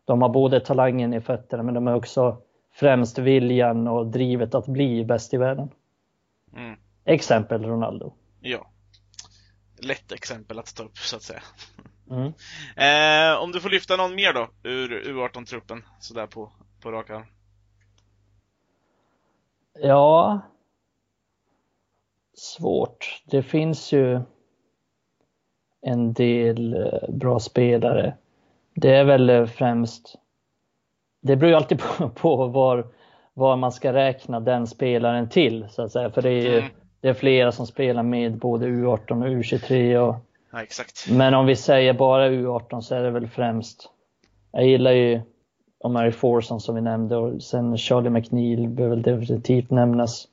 [0.05, 2.43] De har både talangen i fötterna men de har också
[2.79, 5.71] främst viljan och drivet att bli bäst i världen.
[6.57, 6.79] Mm.
[7.05, 8.13] Exempel Ronaldo.
[8.41, 8.71] Ja.
[9.83, 11.43] Lätt exempel att ta upp så att säga.
[12.11, 12.27] Mm.
[12.77, 17.27] eh, om du får lyfta någon mer då ur U18-truppen sådär på, på rak arm.
[19.83, 20.41] Ja.
[22.35, 23.23] Svårt.
[23.27, 24.21] Det finns ju
[25.81, 28.17] en del eh, bra spelare.
[28.75, 30.19] Det är väl eh, främst
[31.29, 32.87] det beror ju alltid på, på var,
[33.35, 36.11] var man ska räkna den spelaren till så att säga.
[36.11, 36.71] För det är ju mm.
[37.01, 39.97] det är flera som spelar med både U18 och U23.
[39.97, 40.17] Och,
[40.53, 40.65] ja.
[41.11, 43.91] Men om vi säger bara U18 så är det väl främst,
[44.53, 45.21] jag gillar ju
[45.81, 50.29] Omari Forson som vi nämnde och sen Charlie McNeil behöver definitivt nämnas.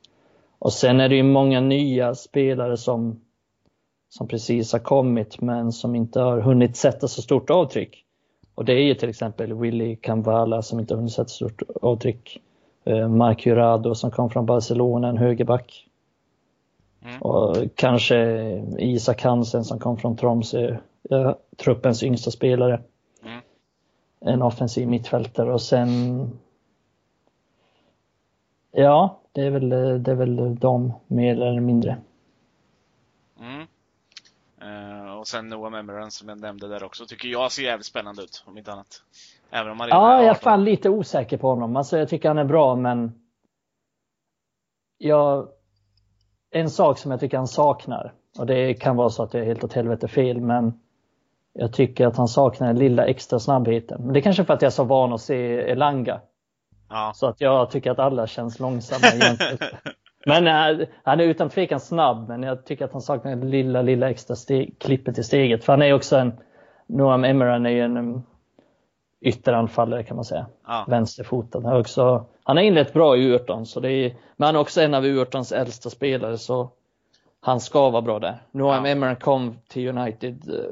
[0.59, 3.21] Och sen är det ju många nya spelare som,
[4.09, 8.04] som precis har kommit men som inte har hunnit sätta så stort avtryck.
[8.55, 12.41] Och det är ju till exempel Willy Camvala som inte hunnit sätta stort avtryck.
[12.83, 15.87] Eh, Mark Jurado som kom från Barcelona, en högerback.
[17.03, 17.21] Mm.
[17.21, 18.17] Och kanske
[18.79, 22.81] Isak Hansen som kom från Tromsö, ja, truppens yngsta spelare.
[23.23, 23.41] Mm.
[24.19, 26.29] En offensiv mittfältare och sen
[28.77, 29.69] Ja, det är väl,
[30.03, 31.97] det är väl de mer eller mindre.
[33.39, 33.67] Mm.
[35.25, 38.43] Och sen Noah Memoran som jag nämnde där också, tycker jag ser jävligt spännande ut,
[38.45, 39.01] om inte annat.
[39.49, 41.75] Även om han Ja, jag är fan lite osäker på honom.
[41.75, 43.11] Alltså jag tycker han är bra, men
[44.97, 45.47] jag...
[46.51, 49.45] En sak som jag tycker han saknar, och det kan vara så att det är
[49.45, 50.79] helt åt helvete fel, men
[51.53, 54.01] jag tycker att han saknar den lilla extra snabbheten.
[54.03, 56.21] Men det är kanske för att jag är så van att se Elanga.
[56.89, 57.11] Ja.
[57.15, 59.07] Så att jag tycker att alla känns långsamma
[60.25, 63.81] Men äh, han är utan tvekan snabb, men jag tycker att han saknar det lilla,
[63.81, 65.63] lilla extra steg, klippet i steget.
[65.63, 66.33] För han är också en,
[66.87, 68.23] Noam Emran är ju en um,
[69.21, 70.45] ytteranfallare kan man säga.
[70.67, 70.85] Ja.
[70.87, 71.63] Vänsterfotad.
[71.63, 74.81] Han, också, han har inlett bra i U18, så det är, men han är också
[74.81, 76.69] en av U18s äldsta spelare, så
[77.39, 78.41] han ska vara bra där.
[78.51, 78.91] Noam ja.
[78.91, 80.71] Emran kom till United uh,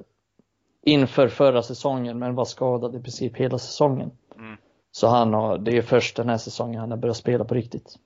[0.82, 4.12] inför förra säsongen, men var skadad i princip hela säsongen.
[4.36, 4.58] Mm.
[4.92, 7.98] Så han har, det är först den här säsongen han har börjat spela på riktigt.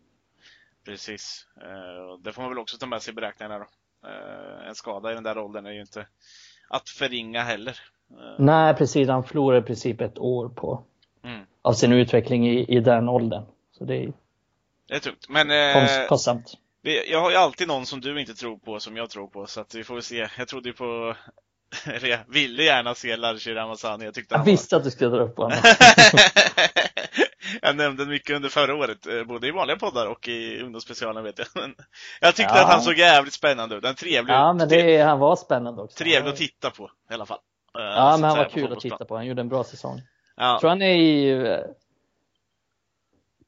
[0.88, 1.46] Precis.
[1.62, 3.66] Eh, det får man väl också ta med sig i beräkningarna då.
[4.10, 6.08] Eh, en skada i den där åldern är ju inte
[6.70, 7.80] att förringa heller.
[8.12, 9.10] Eh, Nej, precis.
[9.10, 10.84] Han förlorar i princip ett år på
[11.24, 11.42] mm.
[11.62, 13.44] av sin utveckling i, i den åldern.
[13.78, 14.14] Så det är,
[14.88, 15.30] det är tungt.
[15.30, 16.54] Men kostsamt.
[16.82, 19.62] Jag har ju alltid någon som du inte tror på som jag tror på, så
[19.62, 20.30] att vi får väl se.
[20.38, 21.16] Jag trodde ju på
[21.86, 24.06] Eller jag ville gärna se Larshi Ramazani.
[24.06, 24.52] Jag tyckte Jag han var...
[24.52, 25.58] visste att du skulle dra upp honom.
[27.62, 31.40] jag nämnde mycket under förra året, eh, både i vanliga poddar och i ungdomsspecialen vet
[31.40, 31.48] jag.
[31.56, 31.76] Men
[32.22, 32.62] jag tyckte Ja.
[32.66, 33.86] att han såg jävligt spännande ut.
[33.86, 35.98] En trevlig, Ja, men det, han var spännande också.
[35.98, 37.40] trevlig att titta på i alla fall.
[37.78, 39.16] Eh, Ja, men han var kul att titta på.
[39.16, 40.02] Han gjorde en bra säsong.
[40.36, 40.58] Ja.
[40.62, 41.60] Tror han är i eh,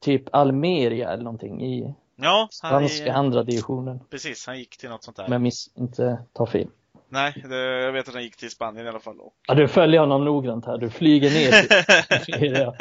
[0.00, 4.00] typ Almeria eller någonting i Ja, han, spanska andra divisionen.
[4.10, 4.46] precis.
[4.46, 5.26] Han gick till något sånt där.
[5.26, 6.68] Om jag miss, inte tar fel.
[7.10, 9.20] Nej, det, jag vet att han gick till Spanien i alla fall.
[9.20, 9.34] Och...
[9.48, 10.78] Ja, du följer honom noggrant här.
[10.78, 12.52] Du flyger ner till.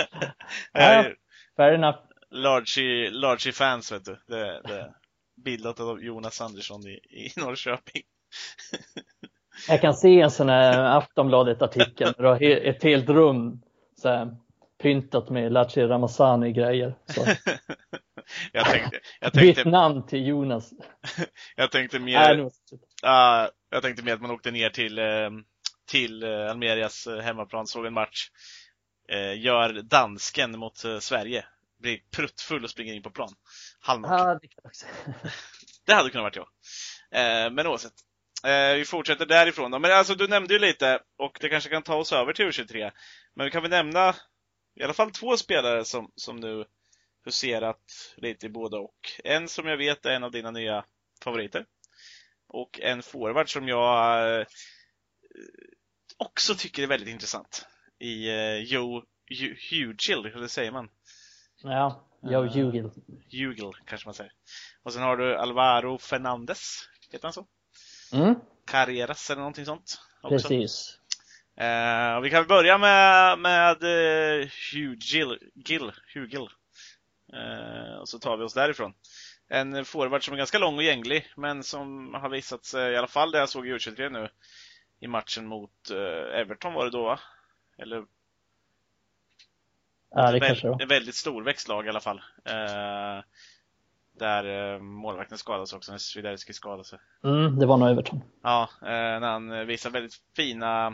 [0.73, 1.15] Jag är
[1.55, 1.97] Fair enough.
[2.31, 4.17] Largy, Largy fans vet du.
[4.27, 4.93] Det, det
[5.43, 8.01] bildat av Jonas Andersson i, i Norrköping.
[9.67, 13.61] Jag kan se en sån här Aftonbladet-artikel ett helt rum
[13.95, 14.35] så här,
[14.81, 16.95] pyntat med Laci Ramazani-grejer.
[18.51, 20.73] Jag tänkte, jag tänkte, namn till Jonas.
[21.55, 22.49] jag tänkte mer,
[23.03, 25.29] ah, jag tänkte mer att man åkte ner till, eh,
[25.91, 28.29] till eh, Almerias eh, hemmaplan, såg en match,
[29.37, 31.45] gör dansken mot Sverige,
[31.79, 33.33] blir pruttfull och springer in på plan.
[33.79, 34.39] Halvnaken.
[35.85, 36.47] Det hade kunnat varit
[37.11, 37.53] jag.
[37.53, 37.93] Men oavsett.
[38.43, 39.79] Eh, vi fortsätter därifrån då.
[39.79, 42.91] Men alltså du nämnde ju lite, och det kanske kan ta oss över till U23.
[43.35, 44.15] Men vi kan väl nämna
[44.79, 46.65] i alla fall två spelare som, som nu
[47.25, 48.95] huserat lite i båda och.
[49.23, 50.85] En som jag vet är en av dina nya
[51.23, 51.65] favoriter.
[52.47, 54.45] Och en forward som jag eh,
[56.17, 57.65] också tycker är väldigt intressant.
[57.99, 60.89] I eh, Joe Hu- Hugel, eller säger man?
[61.63, 62.91] Ja, jag Eh, ljuger.
[63.31, 64.33] Hugel kanske man säger.
[64.83, 67.47] Och sen har du Alvaro Fernandez, heter han så?
[68.13, 69.99] Mm, Carreras eller någonting sånt.
[70.23, 70.47] Också.
[70.47, 70.98] precis.
[71.59, 76.47] Eh, vi kan börja med, med eh, Hugil, Gil, Hugil.
[77.33, 78.93] Eh, och så tar vi oss därifrån.
[79.49, 83.07] En forward som är ganska lång och gänglig, men som har visat sig, i alla
[83.07, 84.29] fall det jag såg i U23 nu,
[84.99, 87.19] i matchen mot eh, Everton var det då va?
[87.77, 88.05] Eller
[90.11, 90.81] Ja, det kanske det väldigt, var.
[90.83, 92.21] ett väldigt storväxt lag i alla fall.
[92.45, 93.23] Eh,
[94.19, 96.99] där eh, målvakten skadades också, när Swiderski skadade sig.
[97.23, 98.21] Mm, det var nog Everton.
[98.43, 98.87] Ja, eh,
[99.19, 100.93] när han visar väldigt fina eh,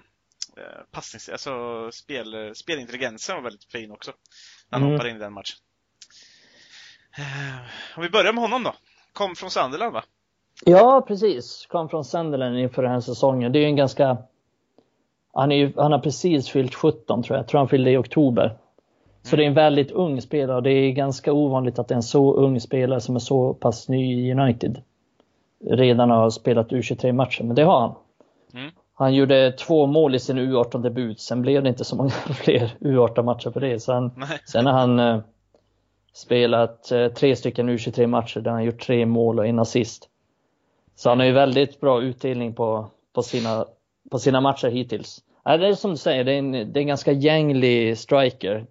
[0.92, 1.30] passnings...
[1.30, 1.52] Alltså
[1.92, 4.12] spel, spelintelligensen var väldigt fin också.
[4.70, 4.94] När han Mm.
[4.94, 5.58] hoppade in i den matchen.
[7.18, 8.74] Eh, om vi börjar med honom då.
[9.14, 10.04] Kom från Sunderland va?
[10.66, 11.66] Ja, precis.
[11.70, 13.52] Kom från Sunderland inför den här säsongen.
[13.52, 14.18] Det är ju en ganska...
[15.34, 17.44] Han, är ju, han har precis fyllt 17 tror jag.
[17.44, 18.58] Jag tror han fyllde i oktober.
[19.24, 22.34] Så det är en väldigt ung spelare och det är ganska ovanligt att en så
[22.34, 24.82] ung spelare som är så pass ny i United
[25.70, 27.96] redan har spelat U23-matcher, men det har han.
[28.54, 28.72] Mm.
[28.98, 32.10] Han gjorde två mål i sin U18-debut, sen blev det inte så många
[32.44, 33.80] fler U18-matcher på det.
[33.80, 34.12] Sen,
[34.46, 35.20] sen har han eh,
[36.14, 40.10] spelat eh, tre stycken U23-matcher där han gjort tre mål och en assist.
[40.96, 43.66] Så han har ju väldigt bra utdelning på, på, sina,
[44.12, 45.24] på sina matcher hittills.
[45.44, 48.66] Ja, det är som du säger, det är en, det är en ganska gänglig striker.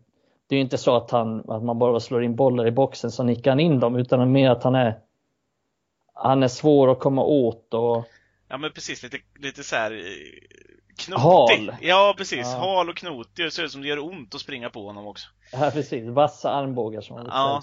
[0.47, 3.11] Det är ju inte så att, han, att man bara slår in bollar i boxen
[3.11, 4.99] så nickar han in dem, utan mer att han är
[6.15, 8.05] han är svår att komma åt och
[8.55, 9.99] Ja men precis, lite, lite så här eh,
[10.99, 11.21] knotig.
[11.23, 11.77] Hal.
[11.81, 12.59] Ja precis, Ja.
[12.59, 13.45] hal och knotig.
[13.47, 15.29] Det ser ut som det gör ont att springa på honom också.
[15.53, 17.63] ja, precis, vassa armbågar som man Ja.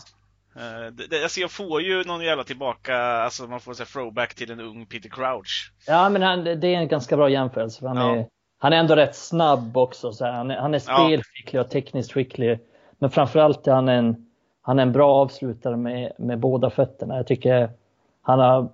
[0.56, 4.34] Eh, det, det, alltså jag får ju någon jävla tillbaka, alltså man får säga throwback
[4.36, 5.72] till en ung Peter Crouch.
[5.88, 7.80] Ja, men han, det är en ganska bra jämförelse.
[7.80, 8.16] för Han, Ja.
[8.16, 8.28] är,
[8.58, 10.14] han är ändå rätt snabb också.
[10.14, 10.26] Så.
[10.26, 12.60] Han, är, han är spelskicklig och tekniskt skicklig.
[13.00, 14.30] Men framförallt är han en,
[14.62, 17.16] han är en bra avslutare med, med båda fötterna.
[17.18, 17.70] Jag tycker
[18.22, 18.70] han har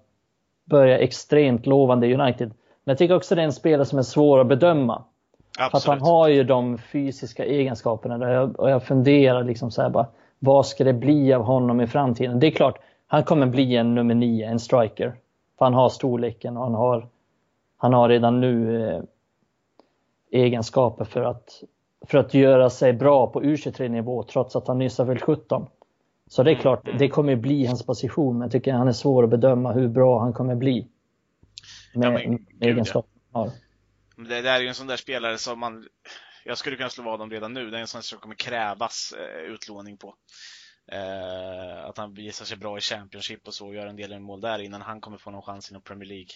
[0.69, 2.47] börjat extremt lovande i United.
[2.83, 5.03] Men jag tycker också det är en spelare som är svår att bedöma.
[5.57, 5.99] För att Absolut.
[5.99, 10.07] han har ju de fysiska egenskaperna där jag, och jag funderar liksom så här bara,
[10.39, 12.39] vad ska det bli av honom i framtiden?
[12.39, 15.15] Det är klart, han kommer bli en nummer nio, en striker.
[15.57, 17.07] För han har storleken och han har,
[17.77, 19.01] han har redan nu eh,
[20.31, 21.63] egenskaper för att,
[22.07, 25.67] för att göra sig bra på U23-nivå trots att han nyss har fyllt 17.
[26.27, 26.97] Så det är Mm, klart, mm.
[26.97, 30.19] det kommer bli hans position, men jag tycker han är svår att bedöma hur bra
[30.19, 30.87] han kommer bli.
[31.93, 32.87] Med, Ja, men med
[33.33, 33.51] ja.
[34.15, 35.87] Det, det är ju en sån där spelare som man,
[36.45, 37.69] jag skulle kunna slå vad om redan nu.
[37.69, 40.15] Det är en sån som kommer krävas eh, utlåning på.
[40.91, 44.41] Eh, att han visar sig bra i Championship och så och gör en del mål
[44.41, 46.31] där innan han kommer få någon chans inom Premier League.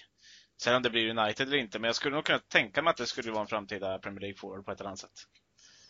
[0.62, 2.98] Sen om det blir United eller inte, men jag skulle nog kunna tänka mig att
[2.98, 5.12] det skulle vara en framtida Premier League forward på ett eller annat sätt.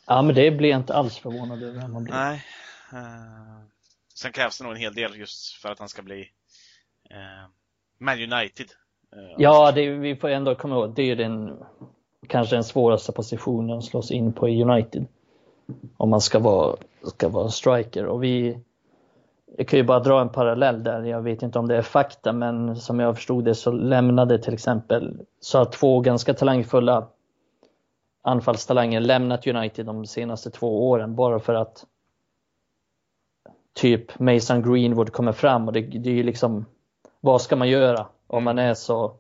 [0.08, 2.14] Ja, men det blir jag inte alls förvånad över om han blir.
[2.14, 2.46] Nej.
[2.94, 3.62] Eh,
[4.16, 6.22] sen krävs det nog en hel del just för att han ska bli
[7.10, 7.50] eh,
[8.00, 8.68] Man United.
[9.16, 11.58] Eh, Ja, det, vi får ändå komma ihåg, det är den
[12.28, 15.06] kanske den svåraste positionen att slås in på i United.
[15.98, 18.06] Om man ska vara, ska vara striker.
[18.06, 18.60] Och vi,
[19.58, 22.34] jag kan ju bara dra en parallell där, jag vet inte om det är fakta,
[22.34, 27.08] men som jag förstod det så lämnade till exempel, så har två ganska talangfulla
[28.22, 31.86] anfallstalanger lämnat United de senaste två åren bara för att
[33.74, 36.66] typ Mason Greenwood kommer fram och det, det är ju liksom,
[37.20, 39.16] vad ska man göra om man är så,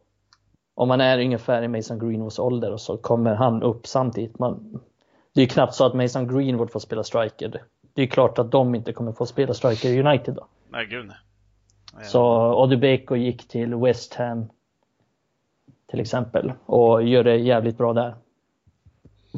[0.76, 4.40] om man är ungefär i Mason Greenwoods ålder och så kommer han upp samtidigt.
[4.40, 4.80] Man,
[5.34, 7.64] det är ju knappt så att Mason Greenwood får spela striker.
[7.94, 10.48] Det är klart att de inte kommer få spela striker i United då.
[10.70, 11.12] Nej, gud
[12.04, 14.50] Så Odubeko gick till West Ham
[15.88, 18.16] till exempel och gör det jävligt bra där.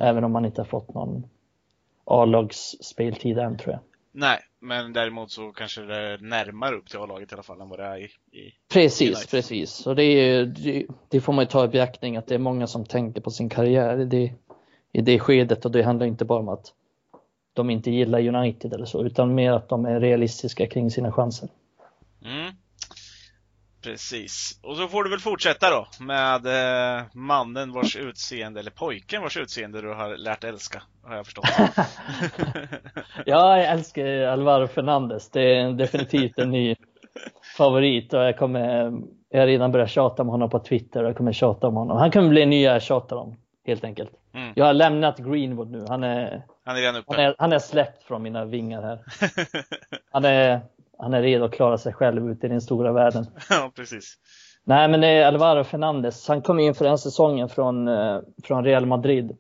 [0.01, 1.27] Även om han inte har fått någon
[2.05, 3.81] A-lags speltid än tror jag.
[4.11, 7.69] Nej, men däremot så kanske det är närmare upp till A-laget i alla fall än
[7.69, 8.03] vad det är i,
[8.39, 9.29] i Precis, United.
[9.29, 9.87] precis.
[9.87, 12.67] Och det, är, det, det får man ju ta i beaktning att det är många
[12.67, 14.33] som tänker på sin karriär i det,
[14.91, 16.73] i det skedet och det handlar inte bara om att
[17.53, 21.49] de inte gillar United eller så utan mer att de är realistiska kring sina chanser.
[22.25, 22.53] Mm.
[23.83, 24.59] Precis.
[24.63, 29.37] Och så får du väl fortsätta då med eh, mannen vars utseende, eller pojken vars
[29.37, 31.45] utseende du har lärt älska, har jag förstått.
[33.25, 35.29] Ja, jag älskar Alvaro Fernandez.
[35.29, 36.75] Det är definitivt en ny
[37.57, 38.93] favorit och jag kommer,
[39.29, 41.97] jag har redan börjat tjata om honom på Twitter och jag kommer tjata om honom.
[41.97, 44.11] Han kommer bli en ny jag tjatar om, helt enkelt.
[44.33, 44.53] Mm.
[44.55, 45.85] Jag har lämnat Greenwood nu.
[45.87, 48.99] Han är, Han är han är, han är släppt från mina vingar här.
[50.11, 50.61] Han är,
[51.03, 53.25] han är redo att klara sig själv ute i den stora världen.
[53.49, 54.17] ja, precis.
[54.63, 56.27] Nej, men det är Alvaro Fernandez.
[56.27, 59.37] Han kom in för den säsongen från, eh, från Real Madrid.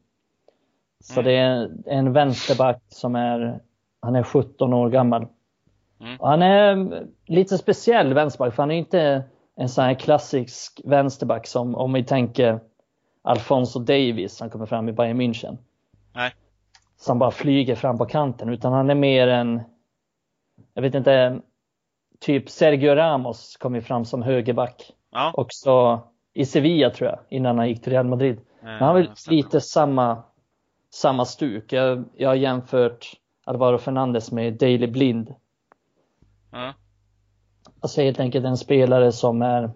[1.03, 1.23] Så Mm.
[1.25, 3.59] det är en vänsterback som är,
[4.01, 5.27] han är 17 år gammal.
[6.01, 6.17] Mm.
[6.19, 9.23] Han är lite speciell vänsterback, för han är inte
[9.55, 12.59] en sån här klassisk vänsterback som om vi tänker
[13.21, 15.57] Alfonso Davis som kommer fram i Bayern München.
[16.15, 16.31] Nej.
[16.97, 19.61] Som bara flyger fram på kanten, utan han är mer en,
[20.73, 21.39] jag vet inte,
[22.19, 24.91] typ Sergio Ramos kom ju fram som högerback.
[25.11, 25.31] Ja.
[25.33, 26.01] Också
[26.33, 28.39] i Sevilla tror jag, innan han gick till Real Madrid.
[28.61, 30.23] Men han har väl lite samma,
[30.89, 31.73] samma stuk.
[31.73, 33.11] Jag, jag har jämfört
[33.45, 35.35] Alvaro Fernandez med Daley Blind.
[36.51, 36.73] Ja.
[37.79, 39.71] Alltså helt enkelt en spelare som är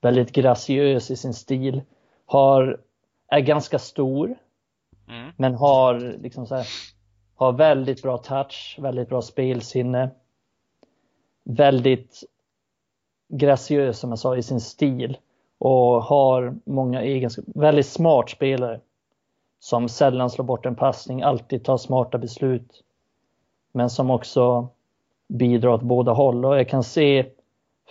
[0.00, 1.82] väldigt graciös i sin stil.
[2.26, 2.80] Har,
[3.28, 4.34] är ganska stor,
[5.08, 5.32] Mm.
[5.36, 6.66] men har liksom så här,
[7.36, 10.10] har väldigt bra touch, väldigt bra spelsinne.
[11.50, 12.24] Väldigt
[13.28, 15.18] graciös som jag sa i sin stil
[15.58, 17.52] och har många egenskaper.
[17.60, 18.80] Väldigt smart spelare
[19.60, 22.84] som sällan slår bort en passning, alltid tar smarta beslut.
[23.72, 24.68] Men som också
[25.28, 27.26] bidrar åt båda håll och jag kan se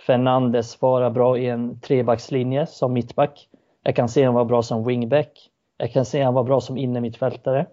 [0.06, 3.48] Fernandes vara bra i en trebackslinje som mittback.
[3.82, 5.50] Jag kan se honom vara bra som wingback.
[5.76, 7.66] Jag kan se honom vara bra som innermittfältare.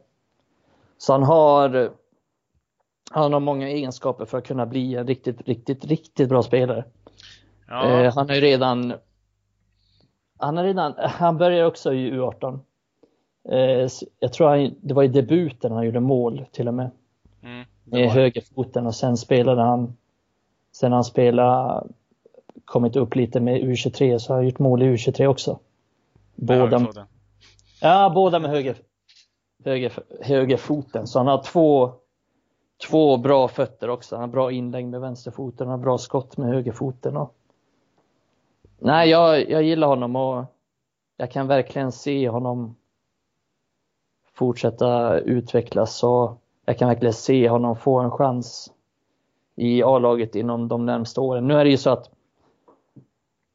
[0.97, 1.91] Så han har,
[3.11, 6.85] han har många egenskaper för att kunna bli en riktigt, riktigt, riktigt bra spelare.
[7.67, 8.01] Ja.
[8.01, 8.93] Eh, han har ju redan,
[10.37, 12.59] han har redan, han börjar också i U18.
[13.49, 13.89] Eh,
[14.19, 16.91] jag tror han, det var i debuten han gjorde mål till och med.
[17.43, 17.65] Mm.
[17.83, 19.97] Med högerfoten och sen spelade han,
[20.71, 21.87] sen han spelade,
[22.65, 25.59] kommit upp lite med U23 så har han gjort mål i U23 också.
[26.35, 26.87] Båda,
[27.81, 28.75] ja, båda med höger,
[29.63, 31.07] höger, högerfoten.
[31.07, 31.93] Så han har två,
[32.89, 34.15] två bra fötter också.
[34.15, 37.17] Han har bra inlägg med vänsterfoten, han har bra skott med högerfoten.
[37.17, 37.35] Och...
[38.79, 40.45] Nej, jag, jag gillar honom och
[41.17, 42.75] jag kan verkligen se honom
[44.33, 48.71] fortsätta utvecklas och jag kan verkligen se honom få en chans
[49.55, 51.47] i A-laget inom de närmsta åren.
[51.47, 52.09] Nu är det ju så att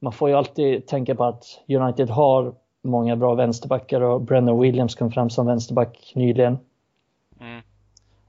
[0.01, 4.95] man får ju alltid tänka på att United har många bra vänsterbackar och Brennan Williams
[4.95, 6.59] kom fram som vänsterback nyligen.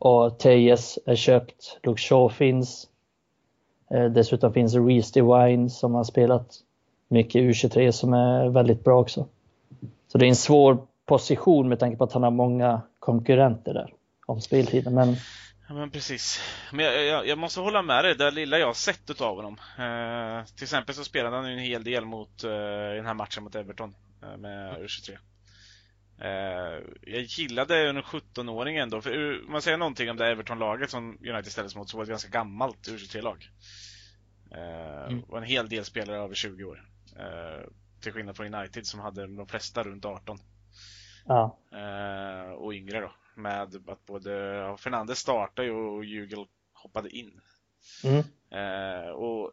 [0.01, 0.13] Mm.
[0.13, 2.87] Och Tejes är köpt, Luke Shaw finns.
[3.91, 6.55] Eh, dessutom finns Reece DeWine som har spelat
[7.07, 9.27] mycket i U23 som är väldigt bra också.
[10.07, 13.93] Så det är en svår position med tanke på att han har många konkurrenter där
[14.25, 14.93] om speltiden.
[14.93, 15.15] Men
[15.71, 16.41] Ja, men precis.
[16.71, 19.57] Men jag, jag, jag måste hålla med dig, det lilla jag har sett utav honom.
[19.77, 22.49] Eh, till exempel så spelade han ju en hel del mot, eh,
[22.91, 25.17] i den här matchen mot Everton eh, med U23.
[26.21, 31.10] Eh, jag gillade under 17-åring ändå, för om man säger någonting om det Everton-laget som
[31.10, 33.49] United ställdes mot så var det ett ganska gammalt U23-lag.
[34.51, 35.23] Eh, Mm.
[35.23, 36.89] Och en hel del spelare över 20 år.
[37.17, 37.67] Eh,
[38.01, 40.38] till skillnad från United som hade de flesta runt 18
[41.25, 41.57] ja,
[42.57, 43.12] och yngre då.
[43.35, 44.31] Med att både
[44.79, 47.41] Fernandes startade och Jugel hoppade in.
[48.04, 48.23] mm,
[49.13, 49.52] och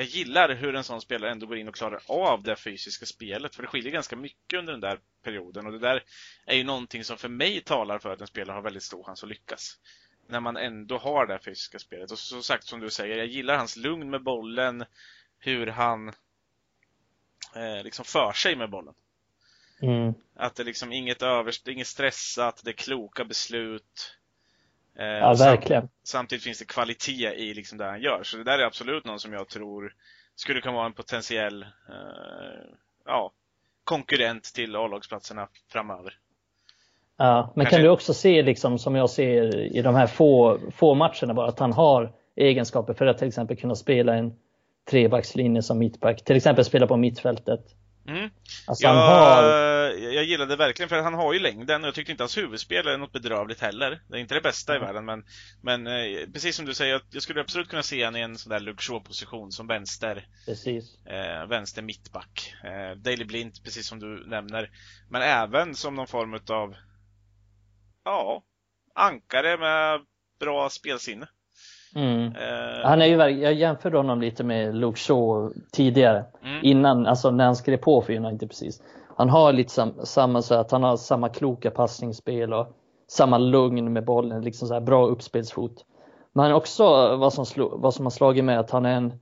[0.00, 3.54] jag gillar hur en sån spelare ändå går in och klarar av det fysiska spelet,
[3.54, 6.02] för det skiljer ganska mycket under den där perioden och det där
[6.46, 9.22] är ju någonting som för mig talar för att en spelare har väldigt stor chans
[9.22, 9.78] att lyckas.
[10.28, 12.10] när man ändå har det fysiska spelet.
[12.10, 14.84] Och som sagt, som du säger, jag gillar hans lugn med bollen,
[15.38, 16.08] hur han
[17.54, 18.94] eh, liksom för sig med bollen.
[19.82, 20.14] Mm.
[20.34, 24.19] Att det liksom inget överst, inget stressat, det är kloka beslut.
[25.00, 25.88] Eh, Ja, verkligen.
[26.04, 28.22] samtidigt finns det kvalitet i liksom det han gör.
[28.22, 29.92] Så det där är absolut någon som jag tror
[30.34, 31.68] skulle kunna vara en potentiell eh,
[33.06, 33.32] ja,
[33.84, 36.14] konkurrent till A-lagsplatserna framöver.
[37.16, 40.58] Ja, men Kanske- kan du också se, liksom, som jag ser i de här få,
[40.74, 44.32] få matcherna bara, att han har egenskaper för att till exempel kunna spela en
[44.90, 46.24] trebackslinje som mittback.
[46.24, 47.60] Till exempel spela på mittfältet.
[48.08, 48.30] Mm.
[48.66, 49.42] Alltså Jag, har,
[50.12, 52.98] jag gillade verkligen, för han har ju längden och jag tyckte inte hans huvudspel är
[52.98, 54.02] något bedrövligt heller.
[54.08, 55.24] Det är inte det bästa i världen, men,
[55.62, 58.38] men eh, precis som du säger, jag- jag skulle absolut kunna se honom i en
[58.38, 61.06] sån där Luke Shaw-position som vänster, precis.
[61.06, 62.54] eh, vänster mittback.
[62.64, 64.70] Eh, Daily Blind, precis som du nämner.
[65.10, 66.74] Men även som någon form utav
[68.04, 68.42] ja,
[68.94, 70.00] ankare med
[70.40, 71.28] bra spelsinne.
[71.94, 72.26] Mm.
[72.26, 76.24] Eh, Han är ju, jag jämförde honom lite med Luke Shaw tidigare.
[76.42, 76.60] Mm.
[76.62, 78.82] Innan, alltså när han skrev på för United precis.
[79.16, 82.66] Han har lite sam, samma så att han har samma kloka passningsspel och
[83.08, 85.84] samma lugn med bollen, liksom så här bra uppspelsfot.
[86.32, 89.12] Men också vad som, slo, vad som har slagit med att han är en,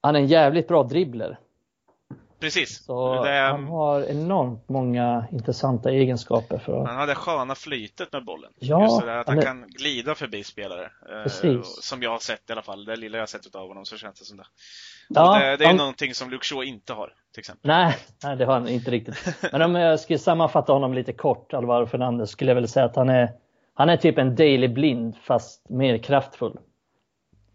[0.00, 1.38] han är en jävligt bra dribbler.
[2.42, 2.84] Precis.
[2.84, 8.12] Så Det han har enormt många intressanta egenskaper för att Han har det sköna flytet
[8.12, 8.52] med bollen.
[8.58, 10.84] Ja, Just det där att han han är- kan glida förbi spelare.
[10.84, 11.82] Eh, Precis.
[11.82, 12.84] Som jag har sett i alla fall.
[12.84, 14.44] Det lilla jag har sett av honom så känns det som det.
[15.08, 17.68] Ja, det, det är han- någonting som Luke Shaw inte har, till exempel.
[17.68, 19.36] Nej, nej, det har han inte riktigt.
[19.52, 22.96] Men om jag skulle sammanfatta honom lite kort, Alvaro Fernandez, skulle jag väl säga att
[22.96, 23.32] han är,
[23.74, 26.58] han är typ en Daily Blind fast mer kraftfull.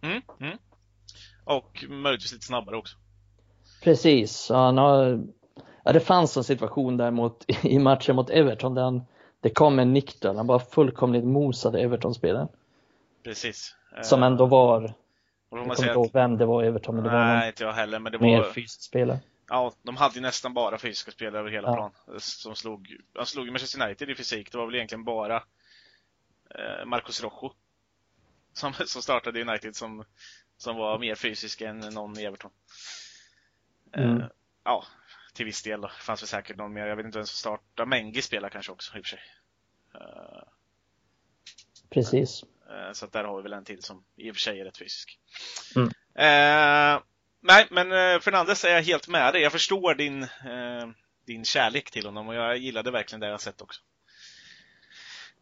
[0.03, 0.57] Mm, mm.
[1.45, 2.97] Och möjligtvis lite snabbare också.
[3.91, 5.23] Precis, han har,
[5.83, 9.01] ja, det fanns en situation där mot, i matchen mot Everton där han,
[9.41, 12.47] det kom en nick där, han bara fullkomligt mosade Everton-spelaren.
[13.23, 13.75] Precis.
[13.97, 14.83] Eh, Som ändå var,
[15.49, 17.47] och jag kommer inte ihåg vem det var i Everton, men det var Nej, någon
[17.47, 17.99] inte jag heller.
[17.99, 19.19] Men det mer var, fysisk spelare.
[19.49, 21.75] ja, de hade ju nästan bara fysiska spelare över hela Ja.
[21.75, 21.91] plan.
[22.07, 24.51] eh, Som slog, han slog ju Manchester United i fysik.
[24.51, 25.35] Det var väl egentligen bara
[26.49, 27.51] eh, Marcos Rojo
[28.53, 30.03] som, som startade United som,
[30.57, 32.51] som var mer fysisk än någon i Everton.
[33.97, 34.27] Eh, Mm.
[34.63, 34.83] ja,
[35.33, 35.87] till viss del då.
[36.01, 36.87] Fanns väl säkert någon mer.
[36.87, 37.89] Jag vet inte vem som startade.
[37.89, 39.19] Mengi spelar kanske också i och för sig.
[39.95, 40.43] Eh,
[41.89, 42.43] Precis.
[42.43, 44.77] Eh, Så där har vi väl en till som i och för sig är rätt
[44.77, 45.19] fysisk.
[45.75, 45.87] Mm.
[46.15, 47.01] Eh,
[47.41, 49.41] nej, men eh, Fernandes är jag helt med dig.
[49.41, 50.87] Jag förstår din, eh,
[51.25, 53.81] din kärlek till honom och jag gillade verkligen det jag sett också.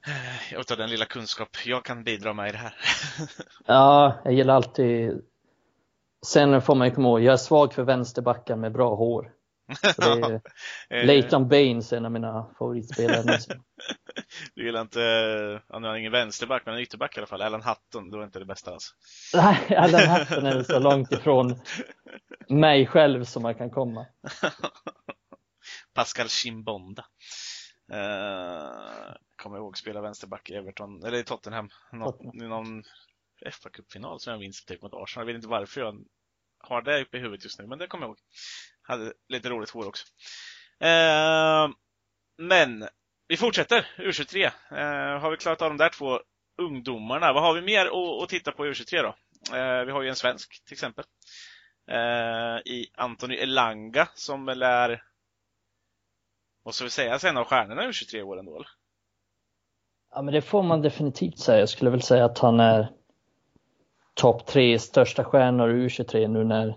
[0.08, 2.76] Eh, utav den lilla kunskap jag kan bidra med i det här.
[3.66, 5.22] Ja, jag gillar alltid
[6.26, 9.32] Sen får man ju komma ihåg, jag är svag för vänsterbackar med bra hår.
[10.90, 13.40] Eh, Leighton Baines är en av mina favoritspelare.
[14.56, 17.42] Du gillar inte, han har ingen vänsterback, men en ytterback i alla fall.
[17.42, 18.94] Alan Hutton, då är inte det bästa alltså.
[19.34, 21.60] Nej, Allan Hutton är så långt ifrån
[22.50, 24.06] mig själv som man kan komma.
[25.94, 27.06] Pascal Chimbonda.
[27.94, 31.70] Uh, kommer ihåg spela vänsterback i Everton, eller i Tottenham.
[31.92, 32.50] Tottenham.
[32.50, 32.84] någon
[33.52, 35.28] fa Cup-final som jag minns typ mot Arsenal.
[35.28, 36.06] Jag vet inte varför jag
[36.66, 38.20] har det uppe i huvudet just nu, men det kommer jag ihåg.
[38.82, 40.06] Hade lite roligt hår också.
[40.80, 41.70] Eh,
[42.38, 42.88] men
[43.28, 44.46] vi fortsätter, U23.
[44.72, 46.20] Eh, har vi klarat av de där två
[46.62, 47.34] ungdomarna?
[47.34, 49.16] Vad har vi mer att, att titta på i U23 då?
[49.58, 51.06] Eh, vi har ju en svensk till exempel.
[51.92, 55.04] Eh, I Anthony Elanga som väl är
[56.64, 58.64] vad ska vi säga alltså en av stjärnorna i U23 år ändå?
[60.12, 61.60] Ja, men det får man definitivt säga.
[61.60, 62.92] Jag skulle väl säga att han är
[64.16, 66.76] topp tre största stjärnor i U23 nu när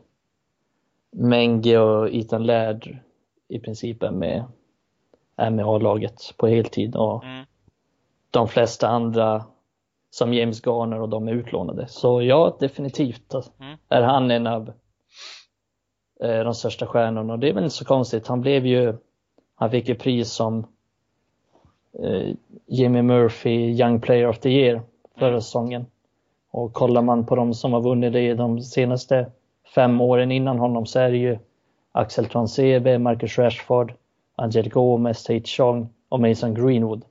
[1.11, 2.99] Menge och Ethan Laird
[3.49, 4.45] i princip är med,
[5.37, 7.45] är med A-laget på heltid och Mm.
[8.31, 9.45] de flesta andra
[10.11, 11.87] som James Garner och de är utlånade.
[11.89, 13.77] Så ja, definitivt Mm.
[13.89, 14.73] är han en av
[16.21, 18.27] eh, de största stjärnorna och det är väl inte så konstigt.
[18.27, 18.95] Han blev ju,
[19.55, 20.67] han fick ju pris som
[22.03, 22.35] eh,
[22.67, 24.83] Jimmy Murphy Young Player of the Year
[25.19, 25.41] förra Mm.
[25.41, 25.87] säsongen.
[26.51, 29.31] Och kollar man på de som har vunnit det de senaste
[29.75, 31.39] fem åren innan honom så är det ju
[31.93, 33.93] Axel Transebe, Marcus Rashford,
[34.37, 37.05] Angel Gomez, Tate Chong och Mason Greenwood.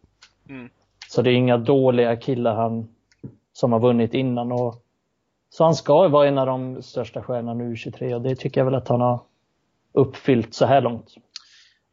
[0.50, 0.70] Mm.
[1.08, 2.88] Så det är inga dåliga killar han
[3.54, 4.52] som har vunnit innan.
[4.52, 4.76] Och,
[5.50, 8.62] så han ska ju vara en av de största stjärnorna nu 23 och det tycker
[8.62, 9.20] jag väl att han har
[9.92, 11.16] uppfyllt så här långt.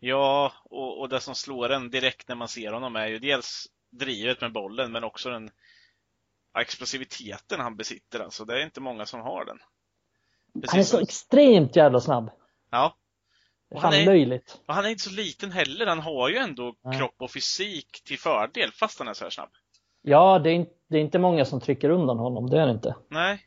[0.00, 3.66] Ja, och, och det som slår en direkt när man ser honom är ju dels
[3.90, 5.50] drivet med bollen men också den
[6.62, 8.20] explosiviteten han besitter.
[8.20, 9.58] Alltså, det är inte många som har den.
[10.68, 12.30] Han är så som- extremt jävla snabb.
[12.70, 12.96] Ja,
[13.70, 14.60] Och han är- löjligt.
[14.66, 15.86] och han är inte så liten heller.
[15.86, 16.98] Han har ju ändå Nej.
[16.98, 19.50] kropp och fysik till fördel fast han är så här snabb.
[20.02, 22.72] Ja, det är, inte, det är inte många som trycker undan honom, det är det
[22.72, 22.94] inte.
[23.08, 23.46] Nej.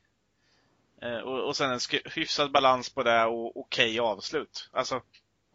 [1.02, 1.80] Eh, och, och sen en
[2.16, 4.70] hyfsad balans på det och okej avslut.
[4.72, 5.02] Alltså,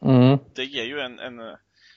[0.02, 0.38] Mm.
[0.54, 1.40] det ger ju en, en,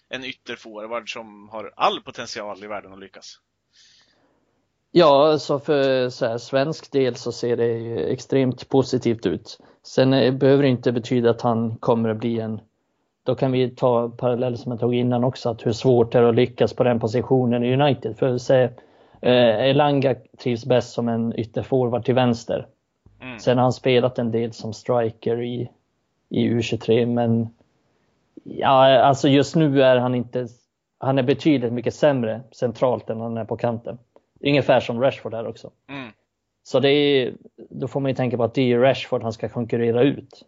[0.09, 3.39] en ytterforward som har all potential i världen att lyckas.
[4.97, 9.59] Ja, så för så här, svensk del så ser det ju extremt positivt ut.
[9.83, 12.59] Sen eh, behöver det inte betyda att han kommer att bli en
[13.23, 16.23] då kan vi ta parallell som jag tog innan också, att hur svårt det är
[16.23, 18.17] att lyckas på den positionen i United.
[18.17, 18.69] För säga,
[19.21, 22.67] eh, Elanga trivs bäst som en ytterforward till vänster.
[23.21, 23.39] Mm.
[23.39, 25.69] Sen har han spelat en del som striker i,
[26.29, 27.49] i U23, men
[28.43, 30.47] ja, alltså just nu är han inte,
[30.97, 33.97] han är betydligt mycket sämre centralt än han är på kanten.
[34.45, 35.71] Ungefär som Rashford är också.
[35.89, 36.11] Mm.
[36.63, 37.33] Så det är,
[37.69, 40.45] då får man ju tänka på att det är Rashford han ska konkurrera ut.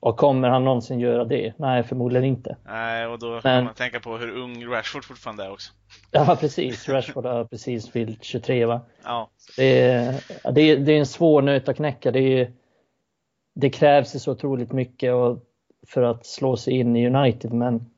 [0.00, 1.52] Och kommer han någonsin göra det?
[1.56, 2.56] Nej, förmodligen inte.
[2.64, 5.72] Nej, och då Men- kan man tänka på hur ung Rashford fortfarande är också.
[6.10, 6.88] Ja, precis.
[6.88, 8.80] Rashford har precis fyllt 23 va?
[9.04, 9.30] Ja.
[9.56, 10.14] Det är,
[10.52, 12.10] det är, det är en svår nöt att knäcka.
[12.10, 12.52] Det, är,
[13.54, 15.38] det krävs ju så otroligt mycket och,
[15.86, 17.90] för att slå sig in i United, men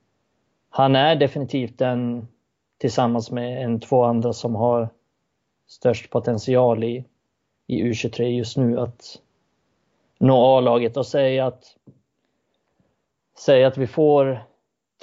[0.71, 2.29] han är definitivt den
[2.79, 4.89] tillsammans med en två andra som har
[5.73, 7.05] störst potential i,
[7.67, 9.21] i U23 just nu att
[10.19, 11.77] nå A-laget och säga att
[13.39, 14.45] säga att vi får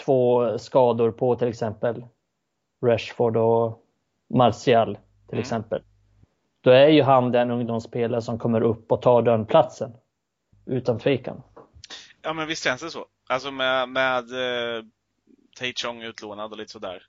[0.06, 2.06] två skador på till exempel
[2.86, 3.86] Rashford och
[4.28, 5.42] Martial till Mm.
[5.42, 5.82] exempel.
[6.62, 9.92] Då är ju han den ungdomsspelare som kommer upp och tar den platsen.
[10.66, 11.42] Utan tvekan.
[12.22, 13.06] Ja, men visst känns det så.
[13.30, 14.84] Alltså med, med eh,
[15.60, 17.04] Tai Chong utlånad och lite sådär.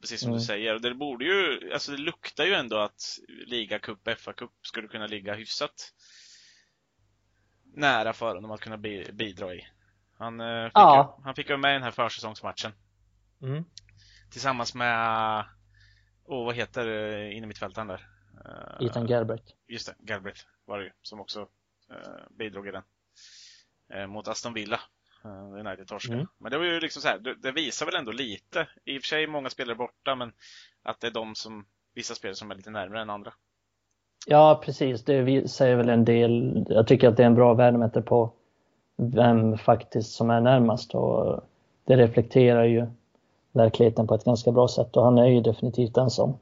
[0.00, 0.38] Precis som Mm.
[0.38, 0.74] du säger.
[0.74, 5.34] Och Det borde ju, alltså det luktar ju ändå att ligacup, FA-cup skulle kunna ligga
[5.34, 5.92] hyfsat
[7.74, 9.68] nära för honom att kunna bi- bidra i.
[10.18, 11.16] Han, eh, fick, Ja.
[11.18, 12.72] ju, han fick ju med i den här försäsongsmatchen.
[13.42, 13.64] Mm.
[14.30, 15.44] Tillsammans med,
[16.24, 18.08] åh vad heter uh, innermittfältaren där?
[18.44, 19.52] Eh, Ethan Galbraith.
[19.68, 21.40] Just det, Galbraith var det ju, som också
[21.90, 22.82] eh, bidrog i den.
[24.10, 24.80] Mot Aston Villa.
[25.28, 26.14] Uh, United torskade.
[26.14, 26.28] Mm.
[26.38, 28.66] Men det var ju liksom så här, det, det visar väl ändå lite.
[28.84, 30.32] I och för sig många spelare borta, men
[30.82, 33.32] att det är de som, vissa spelare som är lite närmare än andra.
[34.26, 35.04] Ja, precis.
[35.04, 36.64] Det säger väl en del.
[36.68, 38.32] Jag tycker att det är en bra värdemätare på
[38.96, 41.40] vem faktiskt som är närmast och
[41.84, 42.86] det reflekterar ju
[43.52, 46.38] verkligheten på ett ganska bra sätt och han är ju definitivt den som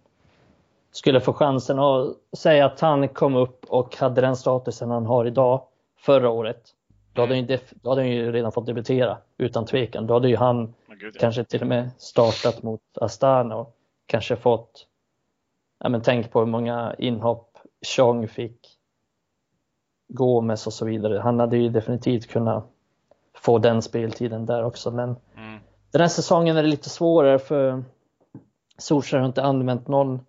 [0.91, 5.26] skulle få chansen att säga att han kom upp och hade den statusen han har
[5.26, 5.62] idag
[5.99, 6.74] förra året.
[7.17, 10.07] Då hade, han ju def- då hade han ju redan fått debutera utan tvekan.
[10.07, 11.21] Då hade ju han gud, ja.
[11.21, 14.87] kanske till och med startat mot Astana och kanske fått,
[15.79, 17.59] ja men tänk på hur många inhopp
[17.97, 18.79] Chong fick,
[20.09, 21.19] Gomes och så vidare.
[21.19, 22.64] Han hade ju definitivt kunnat
[23.35, 25.61] få den speltiden där också men Mm.
[25.91, 27.85] den här säsongen är det lite svårare för
[28.79, 30.21] Solskjaer har inte använt någon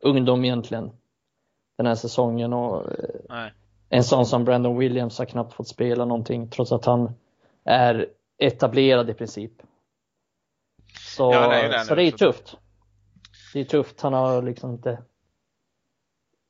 [0.00, 0.90] ungdom egentligen
[1.76, 3.52] den här säsongen och eh, Nej.
[3.90, 7.14] En sån som Brandon Williams har knappt fått spela någonting trots att han
[7.64, 9.52] är etablerad i princip.
[10.94, 12.56] Så, Ja, ju där så det är så- tufft.
[13.52, 14.00] Det är tufft.
[14.00, 15.02] Han har liksom inte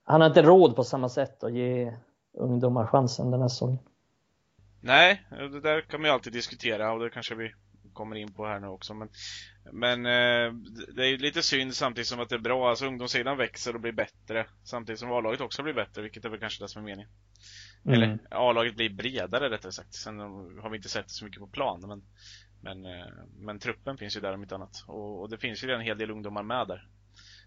[0.04, 1.96] han har inte råd på samma sätt att ge
[2.32, 3.78] ungdomar chansen den här säsongen.
[4.80, 7.52] Nej, det där kan man ju alltid diskutera och det kanske vi
[7.92, 8.94] kommer in på här nu också.
[8.94, 9.08] Men,
[9.72, 10.52] men eh,
[10.94, 12.70] det är ju lite synd samtidigt som att det är bra.
[12.70, 14.46] Alltså ungdomssidan växer och blir bättre.
[14.64, 17.10] Samtidigt som A-laget också blir bättre, vilket är väl kanske det som är meningen.
[17.84, 17.94] Mm.
[17.94, 19.94] Eller A-laget blir bredare rättare sagt.
[19.94, 20.18] Sen
[20.62, 21.80] har vi inte sett så mycket på plan.
[21.88, 22.02] Men,
[22.60, 23.06] men, eh,
[23.38, 24.84] men truppen finns ju där om inte annat.
[24.86, 26.88] Och, och det finns ju redan en hel del ungdomar med där.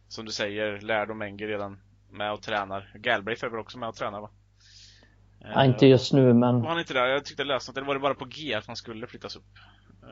[0.08, 1.80] Som du säger, Lärd och Menger redan
[2.12, 2.92] med och tränar.
[2.96, 4.30] Galbraith är väl också med och tränar va?
[5.40, 7.08] Ja, inte just nu men var han inte där?
[7.08, 9.36] Jag tyckte jag läste något, eller var det bara på G att han skulle flyttas
[9.36, 9.58] upp?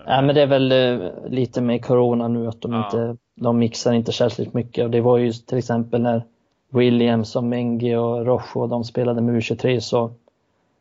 [0.05, 2.85] Nej, men det är väl eh, lite med corona nu att de Ja.
[2.85, 6.23] inte, de mixar inte särskilt mycket och det var ju till exempel när
[6.69, 10.11] Williams och Mengi och Rojo de spelade med U23 så,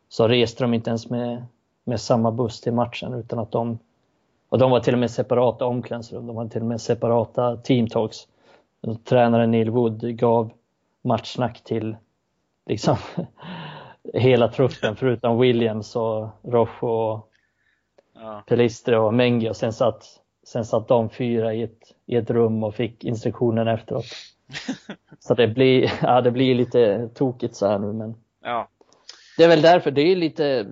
[0.09, 1.45] så reste de inte ens med,
[1.85, 3.79] med samma buss till matchen utan att de
[4.49, 7.87] och de var till och med separata omklädningsrum, de hade till och med separata team
[7.89, 8.17] talks.
[9.05, 10.51] Tränaren Neil Wood gav
[11.03, 11.97] matchsnack till
[12.67, 12.97] liksom
[14.15, 17.30] hela truppen förutom Williams och Rojo och
[18.21, 18.43] Ja.
[18.47, 22.65] Pelistri och Mengi och sen satt, sen satt de fyra i ett, i ett rum
[22.65, 24.05] och fick instruktionen efteråt.
[25.19, 28.69] Så det blir, ja, det blir lite tokigt så här nu men ja.
[29.37, 30.67] det är väl därför det är lite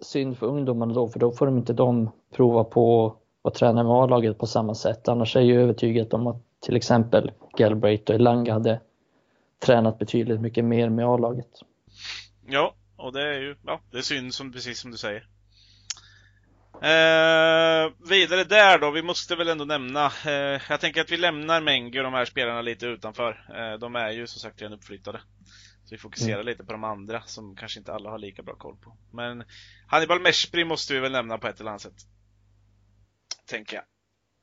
[0.00, 3.92] synd för ungdomarna då för då får de inte de prova på att träna med
[3.92, 5.08] A-laget på samma sätt.
[5.08, 8.80] Annars är jag övertygad om att till exempel Galbraith och Elanga hade
[9.58, 11.62] tränat betydligt mycket mer med A-laget.
[12.46, 15.26] Ja, och det är ju, ja, det är synd som, precis som du säger.
[16.82, 21.60] Eh, vidare där då, vi måste väl ändå nämna, eh, jag tänker att vi lämnar
[21.60, 23.30] Mengi och de här spelarna lite utanför.
[23.30, 25.20] Eh, de är ju som sagt redan uppflyttade.
[25.84, 26.46] Så vi fokuserar mm.
[26.46, 28.96] lite på de andra som kanske inte alla har lika bra koll på.
[29.12, 29.44] Men
[29.86, 31.98] Hannibal Meshbri måste vi väl nämna på ett eller annat sätt.
[33.50, 33.84] Tänker jag.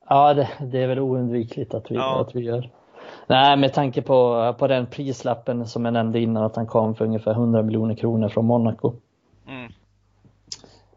[0.08, 2.20] Ja, det, det är väl oundvikligt att vi, ja.
[2.20, 2.70] att vi gör.
[3.26, 7.04] Nej, med tanke på, på den prislappen som jag nämnde innan att han kom för
[7.04, 8.94] ungefär 100 miljoner kronor från Monaco.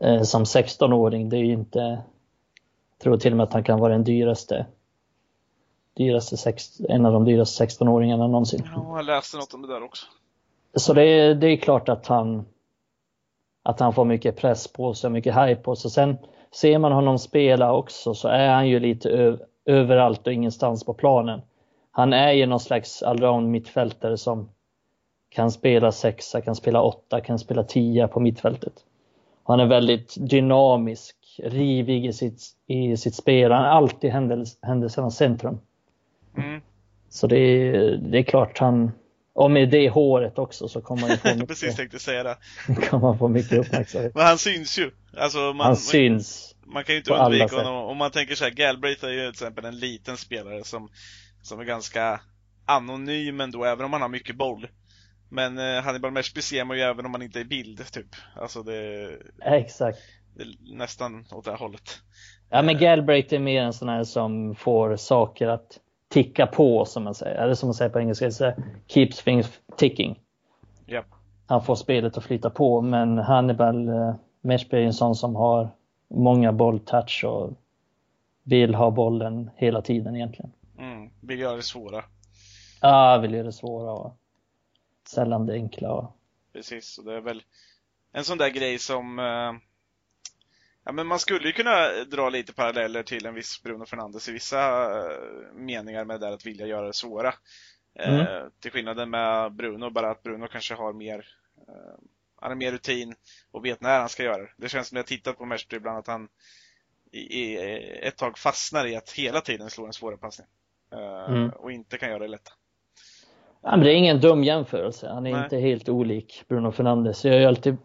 [0.02, 1.80] Eh, som 16-åring, det är ju inte...
[1.80, 4.66] Jag tror till och med att han kan vara den dyraste.
[5.94, 8.70] dyraste sex, en av de dyraste 16-åringarna någonsin.
[8.76, 10.06] Ja, jag läste något om det där också.
[10.76, 12.46] Så det är, det är klart att han
[13.64, 15.92] att han får mycket press på sig, mycket hype på sig.
[15.92, 16.18] Sen
[16.52, 21.42] ser man honom spela också så är han ju lite överallt och ingenstans på planen.
[21.92, 24.50] Han är ju någon slags allround mittfältare som
[25.30, 28.74] kan spela sexa, kan spela åtta, kan spela tia på mittfältet.
[29.44, 33.52] Han är väldigt dynamisk, rivig i sitt, i sitt spel.
[33.52, 34.12] Han är alltid
[34.62, 35.60] händelsernas centrum.
[36.38, 36.62] Mm.
[37.10, 38.92] Så det är, det är klart han,
[39.34, 42.38] och med det håret också så kommer han få mycket, Precis tänkte säga det.
[42.90, 44.16] kommer han få mycket uppmärksamhet.
[44.16, 44.92] Men han syns ju.
[45.18, 46.56] Alltså man, han syns.
[46.66, 47.76] Man kan ju inte undvika honom.
[47.76, 50.90] Om man tänker så här, Galbraith är ju till exempel en liten spelare som,
[51.42, 52.20] som är ganska
[52.66, 54.68] anonym ändå, även om han har mycket boll.
[55.34, 58.16] Men eh, Hannibal Meshby ser man ju även om man inte är bild, typ.
[58.36, 59.10] Alltså det...
[59.42, 60.00] Exakt.
[60.36, 62.02] Det är nästan åt det här hållet.
[62.50, 65.80] Ja, men Galbraith är mer en sån här som får saker att
[66.10, 67.36] ticka på, som man säger.
[67.36, 68.54] Eller som man säger på engelska, så
[68.88, 70.20] keeps things ticking.
[70.88, 71.06] Yep.
[71.46, 75.70] Han får spelet att flyta på, men Hannibal eh, Meshby är en sån som har
[76.08, 77.54] många bolltouch och
[78.44, 80.52] vill ha bollen hela tiden egentligen.
[80.80, 82.04] Mm, vill göra det svåra.
[82.82, 84.18] Ja, vill göra det svåra och
[85.08, 85.92] sällan det enkla.
[85.92, 86.18] Och...
[86.54, 87.44] Precis, och det är väl
[88.12, 89.54] en sån där grej som eh,
[90.84, 94.32] Ja, men man skulle ju kunna dra lite paralleller till en viss Bruno Fernandes i
[94.32, 97.34] vissa eh, meningar med det där att vilja göra det svåra.
[97.96, 98.28] Eh, mm.
[98.28, 101.26] Eh, till skillnaden med Bruno, bara att Bruno kanske har mer
[101.68, 102.04] eh,
[102.42, 103.16] han har mer rutin
[103.52, 104.54] och vet när han ska göra det.
[104.58, 106.30] Det känns som jag tittat på Merstry ibland att han
[107.12, 107.58] i, i,
[108.08, 110.48] ett tag fastnar i att hela tiden slå en svåra passning.
[110.92, 111.50] Eh, mm.
[111.50, 112.52] Och inte kan göra det lätta.
[113.64, 115.10] Ja, det är ingen dum jämförelse.
[115.10, 115.44] Han är Nej.
[115.44, 117.26] inte helt olik Bruno Fernandes.
[117.26, 117.78] Jag har alltid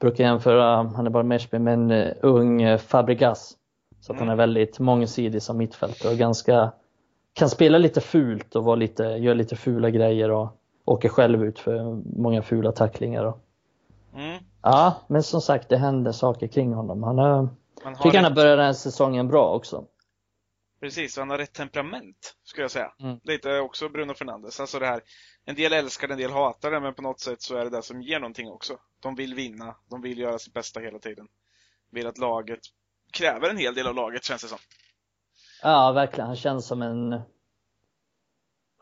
[0.00, 3.56] brukar jämföra, han är bara Meshby med en uh, ung uh, Fabregas.
[4.00, 4.28] Så att mm.
[4.28, 6.72] han är väldigt mångsidig som mittfältare och ganska
[7.32, 10.48] kan spela lite fult och vara lite, gör lite fula grejer och
[10.84, 13.24] åker själv ut för många fula tacklingar.
[13.24, 13.38] Och...
[14.14, 14.42] Mm.
[14.62, 17.02] Ja, men som sagt det händer saker kring honom.
[17.02, 17.48] Han har,
[17.82, 19.84] han tycker han har börjat den här säsongen bra också.
[20.80, 22.92] Precis, och han har rätt temperament, skulle jag säga.
[23.00, 23.20] Mm.
[23.24, 24.60] Lite också Bruno Fernandes.
[24.60, 25.00] Alltså det här,
[25.44, 27.70] en del älskar det, en del hatar det, men på något sätt så är det
[27.70, 28.78] det som ger någonting också.
[29.00, 31.26] De vill vinna, de vill göra sitt bästa hela tiden.
[31.90, 32.60] Vill att laget
[33.12, 34.58] kräver en hel del av laget, känns det som.
[35.62, 36.26] Ja, verkligen.
[36.26, 37.20] Han känns som en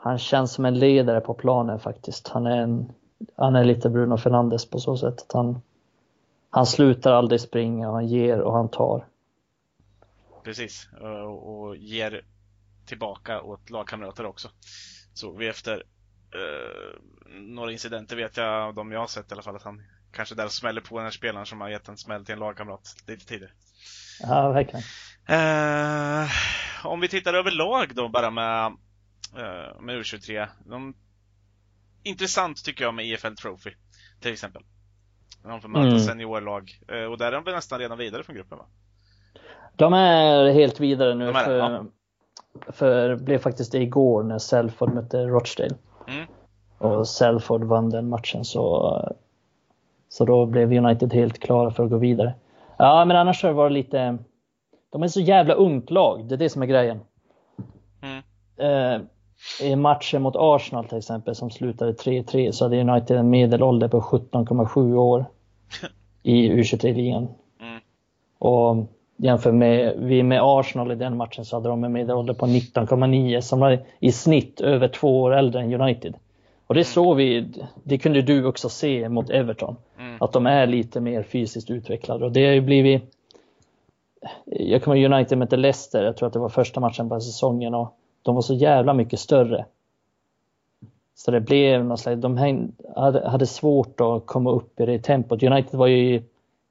[0.00, 2.28] han känns som en ledare på planen faktiskt.
[2.28, 2.92] Han är, en,
[3.36, 5.60] han är lite Bruno Fernandes på så sätt att han,
[6.50, 9.06] han slutar aldrig springa, han ger och han tar.
[10.48, 10.88] Precis,
[11.26, 12.24] och ger
[12.86, 14.50] tillbaka åt lagkamrater också.
[15.14, 15.84] Såg vi efter
[16.34, 17.00] eh,
[17.40, 19.82] några incidenter vet jag, de jag har sett i alla fall, att han
[20.12, 22.96] kanske där smäller på den här spelaren som har gett en smäll till en lagkamrat
[23.06, 23.52] lite tidigare.
[24.20, 24.82] Ja, verkligen.
[25.26, 26.30] Eh,
[26.84, 28.66] om vi tittar överlag då bara med,
[29.36, 30.48] eh, med U23.
[30.66, 30.94] De,
[32.02, 33.70] intressant tycker jag med EFL Trophy,
[34.20, 34.62] till exempel.
[35.42, 36.00] De får möta mm.
[36.00, 36.80] seniorlag.
[36.88, 38.66] Eh, och där är de nästan redan vidare från gruppen va?
[39.78, 41.26] De är helt vidare nu.
[41.26, 41.84] De är för, ja.
[42.68, 45.74] för det blev faktiskt det igår när Selford mötte Rochdale.
[46.08, 46.26] Mm.
[46.78, 49.02] Och Selford vann den matchen så,
[50.08, 52.34] så då blev United helt klara för att gå vidare.
[52.76, 54.18] Ja, men annars har det varit lite...
[54.90, 57.00] De är så jävla ungt lag, det är det som är grejen.
[58.02, 58.22] Mm.
[58.56, 59.00] Eh,
[59.62, 64.00] I matchen mot Arsenal till exempel som slutade 3-3 så hade United en medelålder på
[64.00, 65.24] 17,7 år
[66.22, 67.28] i U23-ligan.
[67.60, 67.80] Mm.
[68.38, 68.76] Och
[69.18, 73.40] jämför med, vi med Arsenal i den matchen så hade de en medelålder på 19,9
[73.40, 76.14] som var i snitt över två år äldre än United.
[76.66, 76.84] Och det mm.
[76.84, 77.48] såg vi,
[77.84, 80.16] det kunde du också se mot Everton, mm.
[80.20, 83.14] att de är lite mer fysiskt utvecklade och det har ju blivit
[84.44, 87.74] jag kommer ihåg United mötte Leicester, jag tror att det var första matchen på säsongen
[87.74, 89.64] och de var så jävla mycket större.
[91.14, 92.36] Så det blev något slags, de
[93.24, 95.42] hade svårt att komma upp i det tempot.
[95.42, 96.22] United var ju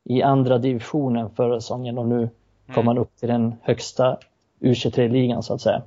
[0.10, 2.30] i andra divisionen förra säsongen och nu mm.
[2.74, 4.18] kom man upp till den högsta
[4.60, 5.82] U23-ligan så att säga.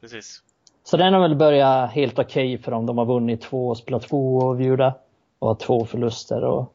[0.00, 0.42] Precis.
[0.84, 2.86] Så den har väl börjat helt okej okay för dem.
[2.86, 4.94] De har vunnit två och spelat två avgjorda
[5.38, 6.74] och har två förluster och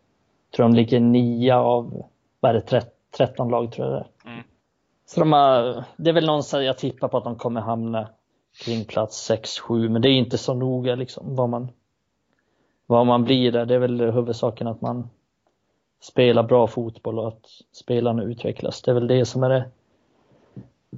[0.56, 2.04] tror de ligger nia av,
[2.40, 2.86] vad är det,
[3.18, 4.32] 13 lag tror jag det är.
[4.32, 4.44] Mm.
[5.06, 8.08] Så de har, det är väl någonstans jag tippar på att de kommer hamna
[8.66, 11.68] kring plats 6-7 men det är inte så noga liksom vad man
[12.86, 13.66] vad man blir där.
[13.66, 15.10] Det är väl huvudsaken att man
[16.04, 18.82] spelar bra fotboll och att spelarna utvecklas.
[18.82, 19.66] Det är väl det som är det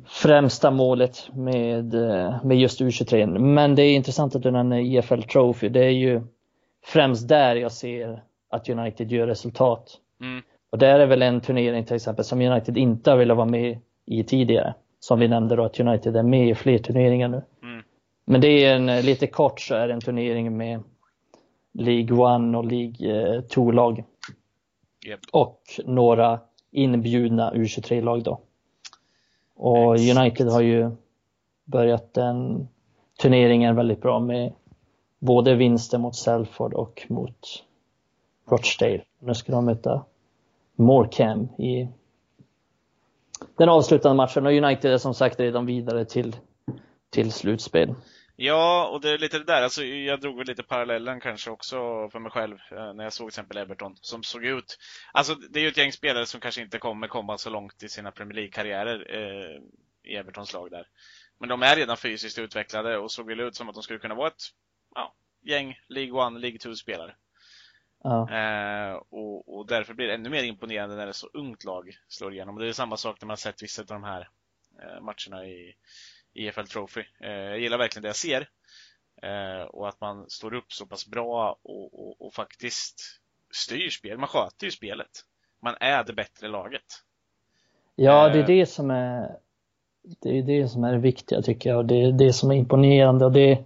[0.05, 3.39] främsta målet med, eh, med just U23.
[3.39, 5.69] Men det är intressant att du nämner EFL Trophy.
[5.69, 6.21] Det är ju
[6.85, 9.97] främst där jag ser att United gör resultat.
[10.21, 10.43] Mm.
[10.69, 13.79] Och där är väl en turnering till exempel som United inte har velat vara med
[14.05, 14.73] i tidigare.
[14.99, 17.41] Som vi nämnde då att United är med i fler turneringar nu.
[17.63, 17.83] Mm.
[18.25, 20.83] Men det är en, lite kort så är det en turnering med
[21.73, 24.03] League 1 och League 2-lag.
[25.05, 25.19] Yep.
[25.31, 26.39] Och några
[26.71, 28.39] inbjudna U23-lag då.
[29.55, 30.17] Och Exakt.
[30.19, 30.91] United har ju
[31.65, 32.67] börjat den
[33.21, 34.53] turneringen väldigt bra med
[35.19, 37.63] både vinster mot Salford och mot
[38.45, 39.01] Rochdale.
[39.19, 40.05] Nu ska de möta
[40.75, 41.87] Morecambe i
[43.57, 46.35] den avslutande matchen och United är som sagt redan vidare till,
[47.09, 47.95] till slutspel.
[48.35, 51.75] Ja, och det är lite det där, alltså jag drog väl lite parallellen kanske också
[52.09, 54.77] för mig själv eh, när jag såg till exempel Everton som såg ut,
[55.11, 57.89] alltså det är ju ett gäng spelare som kanske inte kommer komma så långt i
[57.89, 59.61] sina Premier League-karriärer eh,
[60.11, 60.87] i Evertons lag där.
[61.39, 64.15] Men de är redan fysiskt utvecklade och såg väl ut som att de skulle kunna
[64.15, 64.43] vara ett
[64.95, 67.15] ja, gäng League 1, League 2-spelare.
[68.03, 68.31] Ja.
[68.31, 72.33] Eh, och, och därför blir det ännu mer imponerande när ett så ungt lag slår
[72.33, 72.55] igenom.
[72.55, 74.29] Och det är samma sak när man sett vissa av de här
[74.81, 75.75] eh, matcherna i
[76.35, 77.01] EFL Trophy.
[77.23, 78.47] Eh, jag gillar verkligen det jag ser.
[79.21, 83.01] Eh, och att man står upp så pass bra och, och, och faktiskt
[83.53, 84.17] styr spel.
[84.17, 85.11] Man sköter ju spelet.
[85.63, 86.83] Man är det bättre laget.
[87.95, 88.47] Ja, det är Eh.
[88.47, 89.37] det som är
[90.21, 92.55] det är det som är det viktiga tycker jag och det är det som är
[92.55, 93.63] imponerande och det är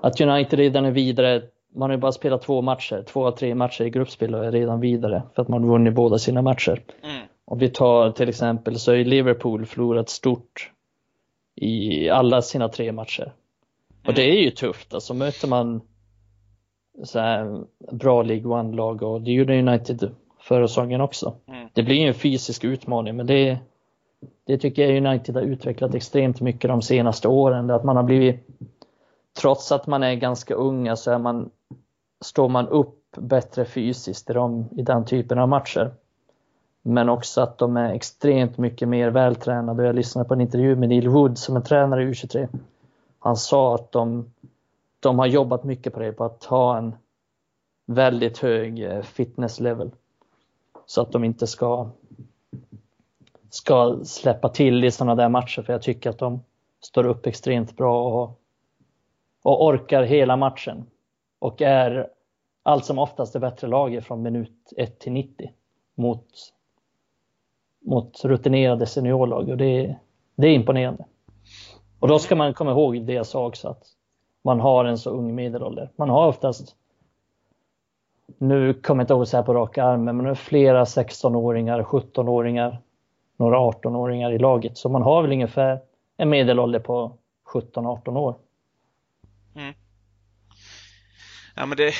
[0.00, 1.42] att United redan är vidare.
[1.74, 4.52] Man har ju bara spelat två matcher, två av tre matcher i gruppspel och är
[4.52, 6.82] redan vidare för att man har vunnit båda sina matcher.
[7.02, 7.26] Mm.
[7.44, 10.70] Om vi tar till exempel så är Liverpool förlorat stort
[11.54, 13.32] i alla sina tre matcher.
[14.06, 15.80] Och det är ju tufft, alltså möter man
[17.04, 21.34] så här bra League One-lag och det gjorde United förra säsongen också.
[21.48, 21.68] Mm.
[21.72, 23.58] Det blir ju en fysisk utmaning men det,
[24.46, 27.70] det tycker jag United har utvecklat extremt mycket de senaste åren.
[27.70, 28.46] Att man har blivit,
[29.40, 31.50] trots att man är ganska unga så är man,
[32.24, 35.90] står man upp bättre fysiskt i, de, i den typen av matcher.
[36.82, 39.86] Men också att de är extremt mycket mer vältränade.
[39.86, 42.48] Jag lyssnade på en intervju med Neil Wood som är tränare i U23.
[43.18, 44.32] Han sa att de,
[45.00, 46.94] de har jobbat mycket på det, på att ha en
[47.86, 49.90] väldigt hög eh, fitness level.
[50.86, 51.88] Så att de inte ska,
[53.50, 55.62] ska släppa till i sådana där matcher.
[55.62, 56.40] För jag tycker att de
[56.80, 58.40] står upp extremt bra och,
[59.42, 60.86] och orkar hela matchen.
[61.38, 62.08] Och är
[62.62, 65.52] allt som oftast det bättre laget från minut 1 till 90
[65.94, 66.26] mot,
[67.82, 69.96] mot rutinerade seniorlag och det,
[70.36, 71.04] det är imponerande.
[71.98, 73.82] Och då ska man komma ihåg det jag sa också att
[74.44, 75.90] man har en så ung medelålder.
[75.96, 76.76] Man har oftast,
[78.38, 82.78] nu kommer jag inte ihåg så här på raka armen, men är flera 16-åringar, 17-åringar,
[83.36, 84.78] några 18-åringar i laget.
[84.78, 85.80] Så man har väl ungefär
[86.16, 87.16] en medelålder på
[87.52, 88.34] 17-18 år.
[89.54, 89.74] Mm.
[91.56, 91.92] Ja men det,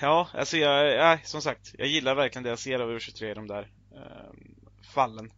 [0.00, 3.48] ja alltså jag, ja, som sagt, jag gillar verkligen det jag ser av U23, de
[3.48, 4.63] där ehm,
[4.94, 5.32] fallen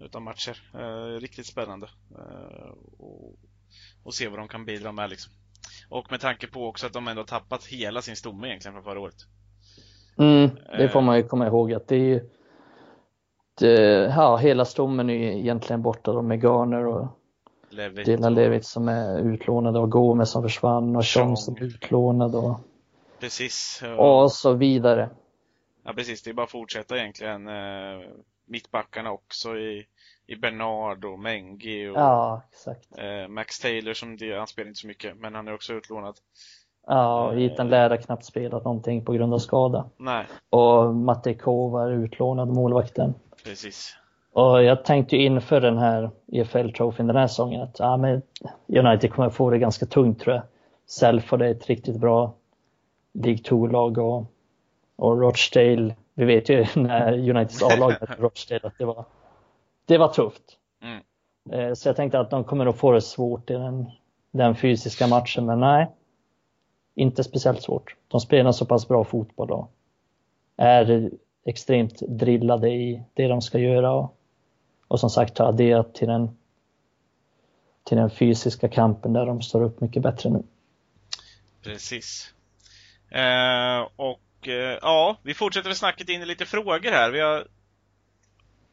[0.00, 0.56] utav matcher.
[0.74, 1.88] Eh, riktigt spännande.
[2.18, 3.38] Eh, och,
[4.04, 5.32] och se vad de kan bidra med liksom.
[5.88, 8.84] Och med tanke på också att de ändå har tappat hela sin stomme egentligen från
[8.84, 9.26] förra året.
[10.18, 12.30] Mm, det får man ju komma ihåg att det är ju
[13.58, 13.72] det,
[14.16, 17.06] ja, hela stommen är ju egentligen borta då med Garner och
[17.70, 22.34] Levitt Dylan Levitt som är utlånade och Gomez som försvann och Sean som är utlånad
[22.34, 22.60] och,
[23.20, 23.80] Precis.
[23.82, 25.10] Ja, och så vidare.
[25.84, 27.48] ja precis, det är bara att fortsätta egentligen.
[28.50, 29.86] Eh, mittbackarna också i,
[30.26, 32.42] i Bernard och Mengi och Ja,
[32.98, 36.16] eh, Max Taylor som det, han spelar inte så mycket, men han är också utlånad.
[36.86, 39.90] Ja, och Ethan Laird har knappt spelat någonting på grund av skada.
[39.96, 43.14] Nej, Och Matte Kova är utlånad målvakten.
[43.44, 43.96] precis.
[44.32, 48.22] Och jag tänkte ju inför den här EFL-trofén den här säsongen att ja, men
[48.66, 50.44] United kommer få det ganska tungt tror jag.
[50.86, 52.34] Salford är ett riktigt bra
[53.12, 54.24] League 2-lag och,
[54.96, 59.04] och Rochdale, vi vet ju när Uniteds A-lag Rochdale att det var,
[59.86, 60.42] det var tufft.
[60.82, 61.02] Mm.
[61.50, 63.90] Eh, Så jag tänkte att de kommer att få det svårt i den,
[64.30, 65.90] den fysiska matchen, men nej.
[66.94, 67.96] Inte speciellt svårt.
[68.08, 69.72] De spelar så pass bra fotboll och
[70.56, 71.10] är
[71.44, 73.92] extremt drillade i det de ska göra.
[73.92, 74.16] Och,
[74.88, 76.36] och som sagt har adderat till den,
[77.84, 80.42] till den fysiska kampen där de står upp mycket bättre nu.
[81.62, 82.34] Precis.
[83.10, 87.10] Eh, och och eh, ja, vi fortsätter med snacket in i lite frågor här.
[87.10, 87.46] Vi har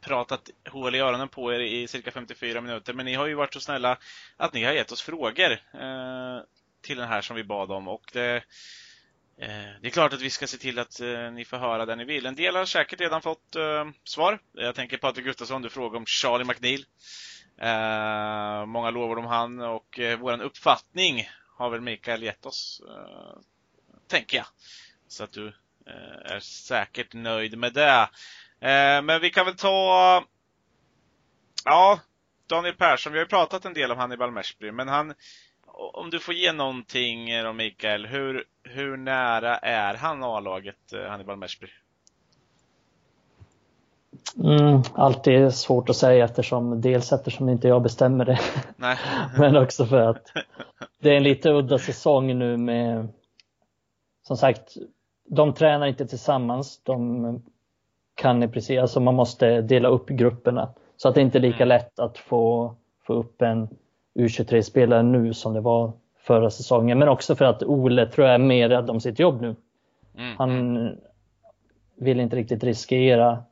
[0.00, 3.54] pratat hål i öronen på er i cirka 54 minuter, men ni har ju varit
[3.54, 3.98] så snälla
[4.36, 6.40] att ni har gett oss frågor eh,
[6.82, 8.36] till den här som vi bad om och det,
[9.40, 11.96] eh, det är klart att vi ska se till att eh, ni får höra det
[11.96, 12.26] ni vill.
[12.26, 14.38] En del har säkert redan fått eh, svar.
[14.52, 16.84] Jag tänker Patrik Gustafsson, du frågade om Charlie McNeil.
[17.60, 23.40] Eh, många lovord om han och eh, våran uppfattning har väl Mikael gett oss, eh,
[24.06, 24.46] tänker jag.
[25.08, 25.46] Så att du
[25.86, 28.08] eh, är säkert nöjd med det.
[28.60, 30.24] Eh, men vi kan väl ta,
[31.64, 32.00] ja,
[32.46, 33.12] Daniel Persson.
[33.12, 35.14] Vi har ju pratat en del om Hannibal Meshby, men han,
[35.92, 41.36] om du får ge någonting då Mikael, hur, hur nära är han A-laget eh, Hannibal
[41.36, 41.66] Meshby?
[44.36, 48.40] Mm, alltid svårt att säga eftersom dels eftersom inte jag bestämmer det.
[48.76, 48.98] Nej.
[49.38, 50.32] Men också för att
[51.00, 53.08] det är en lite udda säsong nu med
[54.28, 54.76] som sagt,
[55.28, 56.80] de tränar inte tillsammans.
[56.82, 57.42] De
[58.14, 61.64] kan i princip, alltså man måste dela upp grupperna så att det inte är lika
[61.64, 61.68] Mm.
[61.68, 62.74] lätt att få,
[63.06, 63.68] få upp en
[64.14, 66.98] U23-spelare nu som det var förra säsongen.
[66.98, 69.56] Men också för att Ole tror jag är mer rädd om sitt jobb nu.
[70.18, 70.34] Mm.
[70.38, 70.90] Han
[71.96, 73.42] vill inte riktigt riskera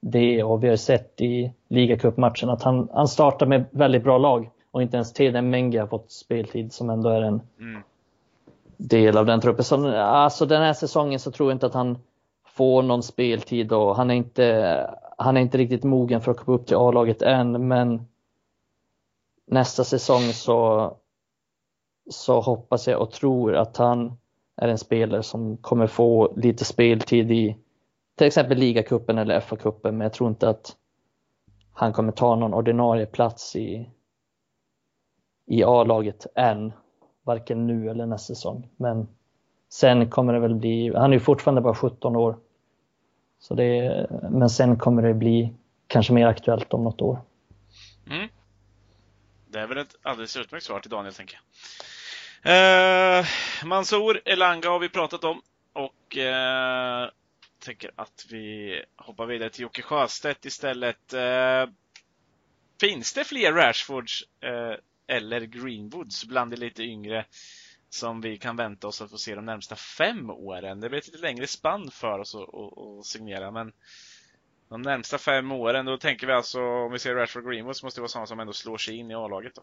[0.00, 4.50] det och vi har sett i ligacupmatchen att han, han startar med väldigt bra lag
[4.70, 7.82] och inte ens Teden Mengi har fått speltid som ändå är en Mm
[8.76, 9.64] del av den truppen.
[9.64, 11.98] Så alltså den här säsongen så tror jag inte att han
[12.44, 16.56] får någon speltid och han är inte, han är inte riktigt mogen för att komma
[16.56, 18.06] upp till A-laget än men
[19.46, 20.90] nästa säsong så,
[22.10, 24.16] så hoppas jag och tror att han
[24.56, 27.56] är en spelare som kommer få lite speltid i
[28.16, 30.76] till exempel ligacupen eller FA-cupen men jag tror inte att
[31.72, 33.90] han kommer ta någon ordinarie plats i,
[35.46, 36.72] i A-laget än
[37.22, 38.68] varken nu eller nästa säsong.
[38.76, 39.08] Men
[39.68, 42.36] sen kommer det väl bli, han är ju fortfarande bara 17 år.
[43.38, 45.52] Så det, men sen kommer det bli
[45.86, 47.20] kanske mer aktuellt om något år.
[48.10, 48.28] Mm.
[49.50, 51.42] Det är väl ett alldeles utmärkt svar till Daniel, tänker jag.
[52.44, 53.26] Eh,
[53.64, 55.42] Mansour Elanga har vi pratat om
[55.72, 57.08] och eh,
[57.58, 61.12] tänker att vi hoppar vidare till Jocke Sjöstedt istället.
[61.12, 61.66] Eh,
[62.80, 64.74] finns det fler Rashfords eh,
[65.16, 67.24] eller Greenwoods bland de lite yngre
[67.90, 70.80] som vi kan vänta oss att få se de närmsta fem åren?
[70.80, 73.72] Det blir ett lite längre spann för oss att, att, att signera, men
[74.68, 77.98] de närmsta fem åren, då tänker vi alltså, om vi ser Rashford Greenwood, så måste
[77.98, 79.62] det vara sådana som ändå slår sig in i A-laget då.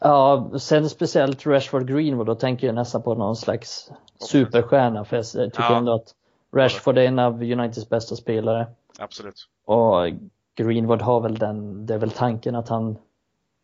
[0.00, 3.90] Ja, sen speciellt Rashford Greenwood, då tänker jag nästan på någon slags
[4.30, 5.78] superstjärna för jag tycker Ja.
[5.78, 6.14] ändå att
[6.56, 8.66] Rashford är en av Uniteds bästa spelare.
[8.98, 9.48] Absolut.
[9.64, 10.10] Och
[10.54, 12.98] Greenwood har väl den, det är väl tanken att han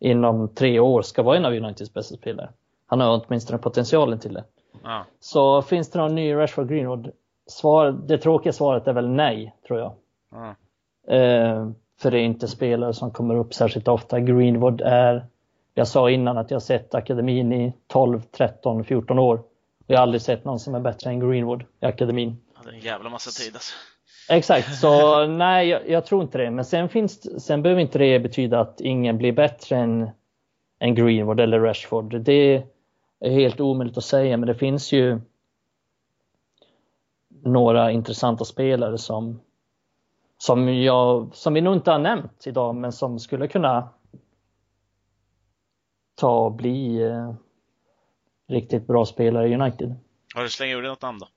[0.01, 2.51] inom tre år ska vara en av Uniteds bästa spelare.
[2.87, 4.45] Han har åtminstone potentialen till det.
[4.83, 5.05] Ja.
[5.21, 7.11] Så finns det någon ny Rashford Greenwood?
[7.47, 9.93] Svar, det tråkiga svaret är väl nej, tror jag.
[10.31, 10.55] Ja.
[11.15, 11.71] Eh,
[12.01, 14.21] för det är inte spelare som kommer upp särskilt ofta.
[14.21, 15.27] Greenwood är,
[15.75, 19.43] jag sa innan att jag har sett akademin i 12, 13, 14 år.
[19.87, 22.37] Jag har aldrig sett någon som är bättre än Greenwood i akademin.
[22.55, 23.75] Hade en jävla massa tid alltså.
[24.31, 26.51] Exakt, så nej, jag, jag tror inte det.
[26.51, 30.11] Men sen, finns, sen behöver inte det betyda att ingen blir bättre än,
[30.79, 32.21] än Greenwood eller Rashford.
[32.21, 32.65] Det
[33.21, 35.21] är helt omöjligt att säga, men det finns ju
[37.43, 39.41] några intressanta spelare som,
[40.39, 43.89] som, jag, som vi nog inte har nämnt idag, men som skulle kunna
[46.15, 47.35] ta och bli eh,
[48.49, 49.95] riktigt bra spelare i United.
[50.35, 51.29] Har du slängt ur dig något namn då?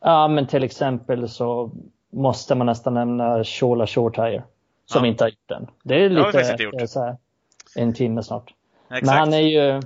[0.00, 1.70] Ja, men till exempel så
[2.12, 4.42] måste man nästan nämna Shola Shortire.
[4.86, 5.08] Som Ja.
[5.10, 5.66] inte har gjort den.
[5.82, 6.80] Det är lite gjort.
[6.80, 7.16] eh, så här,
[7.76, 8.54] en timme snart.
[8.90, 9.06] Exakt.
[9.06, 9.82] Men han är ju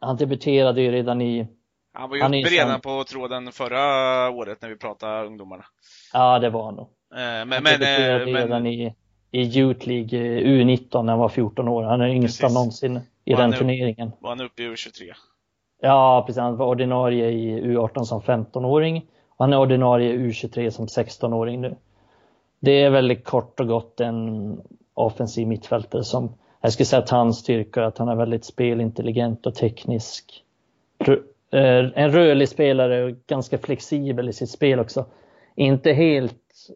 [0.00, 1.46] Han debuterade ju redan i
[1.92, 3.80] Han var ju han uppe redan på tråden förra
[4.30, 5.64] året när vi pratade ungdomarna.
[6.12, 6.86] Ja, det var han nog.
[6.86, 6.88] Eh,
[7.18, 8.94] Men, Han men, debuterade eh, redan men i,
[9.30, 11.82] i Youth League eh, U19 när han var 14 år.
[11.82, 14.12] Han är yngsta någonsin i Och den turneringen.
[14.20, 15.12] var han uppe i U23?
[15.80, 16.40] Ja, precis.
[16.40, 19.06] Han var ordinarie i U18 som 15-åring.
[19.42, 21.76] Han är ordinarie U23 som 16-åring nu.
[22.60, 24.60] Det är väldigt kort och gott en
[24.94, 29.46] offensiv mittfältare som jag skulle säga att hans styrka är att han är väldigt spelintelligent
[29.46, 30.44] och teknisk.
[31.50, 35.06] Eh, en rörlig spelare och ganska flexibel i sitt spel också.
[35.54, 36.68] Inte helt,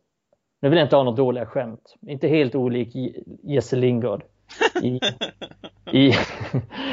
[0.60, 2.96] nu vill jag inte ha något dåliga skämt, inte helt olik
[3.42, 4.22] Jesse Lingard
[4.82, 5.00] i,
[5.92, 6.12] i,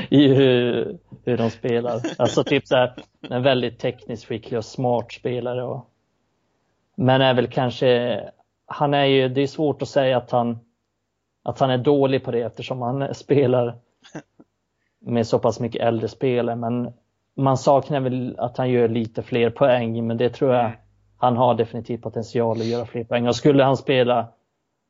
[0.09, 2.01] i hur, hur de spelar.
[2.17, 2.93] Alltså typ så här,
[3.29, 5.63] en väldigt tekniskt skicklig och smart spelare.
[5.63, 5.89] Och,
[6.95, 8.21] men är väl kanske,
[8.65, 10.59] han är ju, det är svårt att säga att han,
[11.43, 13.77] att han är dålig på det eftersom han spelar
[14.99, 16.55] med så pass mycket äldre spelare.
[16.55, 16.93] Men
[17.35, 20.77] man saknar väl att han gör lite fler poäng, men det tror jag Mm.
[21.17, 23.27] han har definitivt potential att göra fler poäng.
[23.27, 24.27] Och skulle han spela,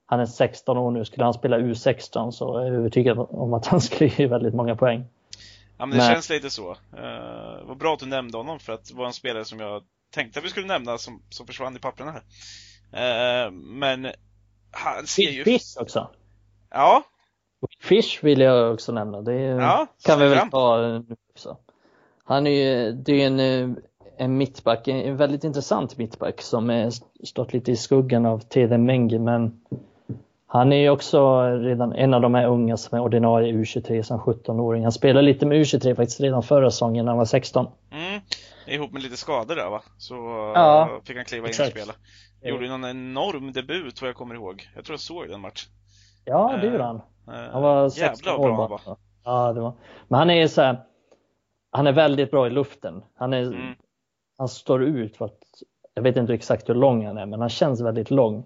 [0.05, 3.65] han är 16 år nu, skulle han spela U16 så är jag övertygad om att
[3.65, 5.05] han skulle ge väldigt många poäng.
[5.77, 6.13] Ja, men det men...
[6.13, 6.71] känns lite så.
[6.71, 9.83] Uh, vad bra att du nämnde honom för att det var en spelare som jag
[10.13, 13.47] tänkte att vi skulle nämna som, som försvann i papperna här.
[13.47, 14.07] Uh, men
[14.71, 15.43] han ser ju...
[15.43, 16.09] Fish också.
[16.69, 17.03] Ja.
[17.81, 19.21] Fish vill jag också nämna.
[19.21, 21.57] Det ja, kan vi väl ta nu också.
[22.23, 23.77] Han är ju, det är en,
[24.17, 26.91] en mittback, en väldigt intressant mittback som är
[27.23, 29.61] stått lite i skuggan av Tede Mengi men
[30.53, 34.19] han är ju också redan en av de här unga som är ordinarie U23 som
[34.19, 34.83] 17-åring.
[34.83, 37.67] Han spelade lite med U23 faktiskt redan förra säsongen när han var 16.
[37.91, 38.21] Mm.
[38.67, 39.81] Ihop med lite skador där va?
[39.97, 40.13] Så
[40.55, 41.93] ja, fick han kliva in och spela.
[42.41, 44.69] Gjorde någon enorm debut vad jag kommer ihåg.
[44.75, 45.71] Jag tror jag såg den matchen.
[46.25, 46.95] Ja, det gjorde han.
[47.27, 48.97] Eh, han var 16 år bra bara.
[49.23, 49.73] Ja, det var.
[50.07, 50.83] Men han är så här,
[51.71, 53.03] han är väldigt bra i luften.
[53.15, 53.75] Han, är, mm.
[54.37, 55.39] han står ut för att,
[55.93, 58.45] jag vet inte exakt hur lång han är, men han känns väldigt lång.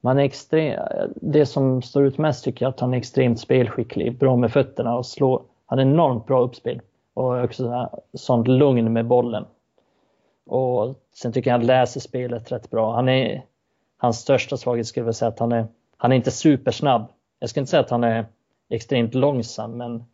[0.00, 0.80] Man är extrem,
[1.16, 4.96] det som står ut mest tycker jag att han är extremt spelskicklig, bra med fötterna
[4.96, 5.42] och slår.
[5.66, 6.80] Han är enormt bra uppspel
[7.14, 9.44] och också sånt lugn med bollen.
[10.46, 12.94] Och sen tycker jag han läser spelet rätt bra.
[12.94, 13.44] Han är,
[13.96, 17.06] hans största svaghet skulle jag säga att han är, han är inte supersnabb.
[17.38, 18.26] Jag ska inte säga att han är
[18.68, 20.04] extremt långsam, men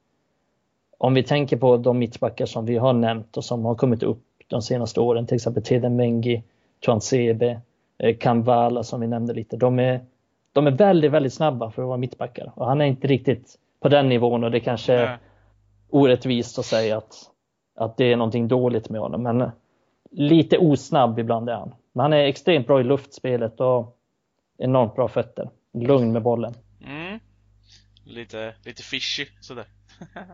[0.99, 4.23] om vi tänker på de mittbackar som vi har nämnt och som har kommit upp
[4.47, 6.43] de senaste åren, till exempel Teden Mengi,
[6.85, 7.61] Tuan Sebe,
[8.21, 9.57] Kamvala som vi nämnde lite.
[9.57, 10.05] De är,
[10.53, 13.89] de är väldigt, väldigt snabba för att vara mittbackar och han är inte riktigt på
[13.89, 15.19] den nivån och det kanske är
[15.91, 17.15] orättvist att säga att,
[17.77, 19.23] att det är någonting dåligt med honom.
[19.23, 19.51] Men
[20.11, 21.75] lite osnabb ibland är han.
[21.93, 23.97] Men han är extremt bra i luftspelet och
[24.59, 25.51] enormt bra fötter.
[25.73, 26.55] Lugn med bollen.
[26.87, 27.21] Mm.
[28.05, 29.65] Lite, lite fishy sådär.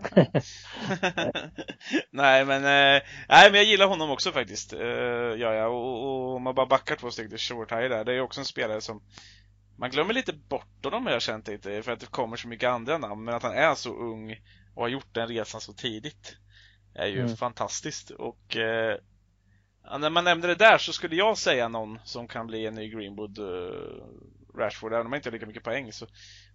[2.10, 4.72] nej men, eh, nej men jag gillar honom också faktiskt.
[4.72, 5.66] Eh, ja, ja.
[5.66, 8.04] Och, och om man bara backar två steg till Short High där.
[8.04, 9.02] Det är också en spelare som
[9.78, 12.68] man glömmer lite bort honom har jag känt lite för att det kommer så mycket
[12.68, 13.24] andra namn.
[13.24, 14.36] Men att han är så ung
[14.74, 16.36] och har gjort den resan så tidigt
[16.94, 17.36] är ju mm.
[17.36, 18.10] fantastiskt.
[18.10, 18.96] Och eh,
[19.98, 22.88] när man nämnde det där så skulle jag säga någon som kan bli en ny
[22.88, 26.06] Greenwood uh, Rashford, även om man inte har lika mycket poäng så,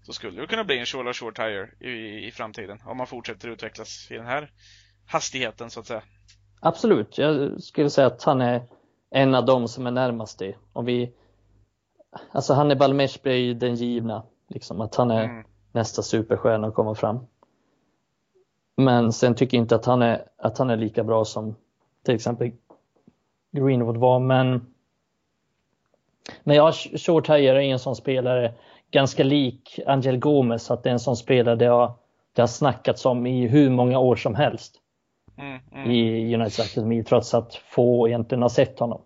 [0.05, 3.47] så skulle det kunna bli en Shola Short Tire i, i framtiden om man fortsätter
[3.47, 4.51] utvecklas i den här
[5.07, 6.03] hastigheten så att säga.
[6.59, 8.61] Absolut, jag skulle säga att han är
[9.09, 10.55] en av dem som är närmast det.
[10.73, 11.13] Om vi,
[12.31, 15.45] alltså Hannibal Meshby är ju den givna, liksom att han är mm.
[15.71, 17.19] nästa superstjärna att komma fram.
[18.77, 21.55] Men sen tycker jag inte att han är, att han är lika bra som
[22.03, 22.51] till exempel
[23.51, 24.75] Greenwood var, men
[26.43, 28.53] men ja, Short Hire är en sån spelare,
[28.95, 31.93] ganska lik Angel Gomes, att det är en sån spelare det har,
[32.33, 34.75] det har snackats om i hur många år som helst.
[35.37, 35.91] Mm, mm.
[35.91, 39.01] I Uniteds Akademi, trots att få egentligen har sett honom.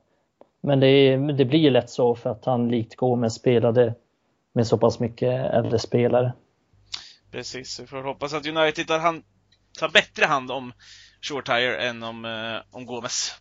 [0.62, 3.96] Men det, det blir lätt så för att han likt Gomes spelade
[4.54, 6.34] med så pass mycket äldre spelare.
[7.32, 9.24] Precis, vi får hoppas att United tar, hand,
[9.80, 10.74] tar bättre hand om
[11.22, 13.34] Short Tire än om, eh, om Gomes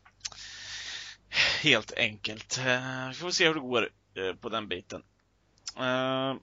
[1.62, 2.58] helt enkelt.
[2.58, 5.02] Eh, vi får se hur det går eh, på den biten.
[5.76, 6.36] Eh,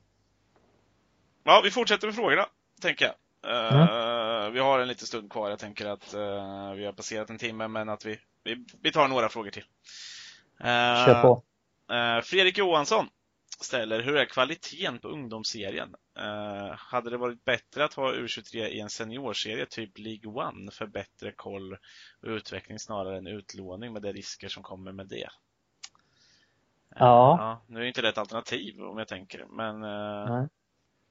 [1.43, 2.45] ja, vi fortsätter med frågorna,
[2.81, 3.15] tänker jag.
[3.47, 4.53] Mm.
[4.53, 5.49] Vi har en liten stund kvar.
[5.49, 6.13] Jag tänker att
[6.77, 9.65] vi har passerat en timme, men att vi, vi, vi tar några frågor till.
[11.05, 11.43] Kör på.
[12.23, 13.09] Fredrik Johansson
[13.59, 15.95] ställer, hur är kvaliteten på ungdomsserien?
[16.19, 20.85] Uh, hade det varit bättre att ha U23 i en seniorserie, typ League One, för
[20.85, 21.73] bättre koll
[22.21, 25.29] och utveckling snarare än utlåning med de risker som kommer med det?
[27.01, 27.61] Uh, ja.
[27.67, 29.83] Nu är inte det ett alternativ om jag tänker, men...
[29.83, 30.45] Uh,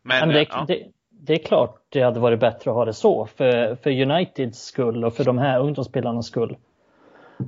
[0.03, 0.65] men, men det, ja.
[0.69, 4.65] det, det, är klart det hade varit bättre att ha det så, för, för Uniteds
[4.65, 6.57] skull och för de här ungdomsspelarnas skull.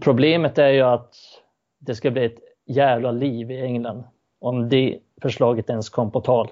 [0.01, 1.15] Problemet är ju att
[1.79, 4.05] det ska bli ett jävla liv i England
[4.39, 6.51] om det förslaget ens kom på tal.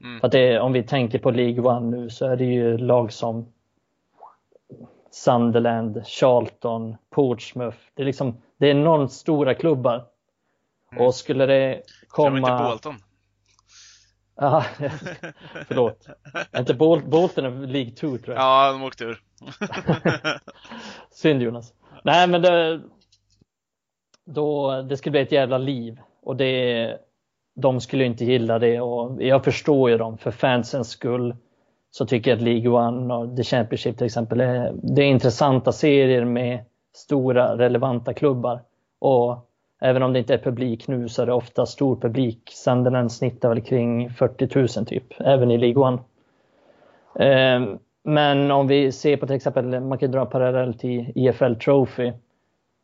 [0.00, 0.20] Mm.
[0.20, 3.12] För att det, om vi tänker på League One nu så är det ju lag
[3.12, 3.52] som
[5.10, 7.78] Sunderland, Charlton, Portsmouth.
[7.94, 10.04] Det är liksom, det är enormt stora klubbar.
[10.92, 11.06] Mm.
[11.06, 12.30] Och skulle det komma...
[12.30, 12.94] Glöm inte Bolton.
[14.42, 14.64] Ja,
[15.68, 16.06] förlåt.
[16.56, 18.36] inte Bol Bolton är League 2 tror jag.
[18.36, 19.20] Ja, de åkte ur.
[21.10, 21.72] Synd Jonas.
[22.04, 22.80] Nej, men det,
[24.26, 26.00] då, det skulle bli ett jävla liv.
[26.22, 26.98] Och det,
[27.54, 31.36] de skulle inte gilla det och jag förstår ju dem för fansens skull.
[31.90, 35.72] Så tycker jag att League One och The Championship till exempel är, det är intressanta
[35.72, 36.64] serier med
[36.94, 38.62] stora relevanta klubbar.
[38.98, 39.49] Och
[39.80, 42.50] även om det inte är publik nu så är det ofta stor publik.
[42.52, 45.98] Sunderland snittar väl kring 40 000 typ, även i League One.
[47.18, 52.12] Ehm, men om vi ser på till exempel, man kan dra parallell till EFL Trophy.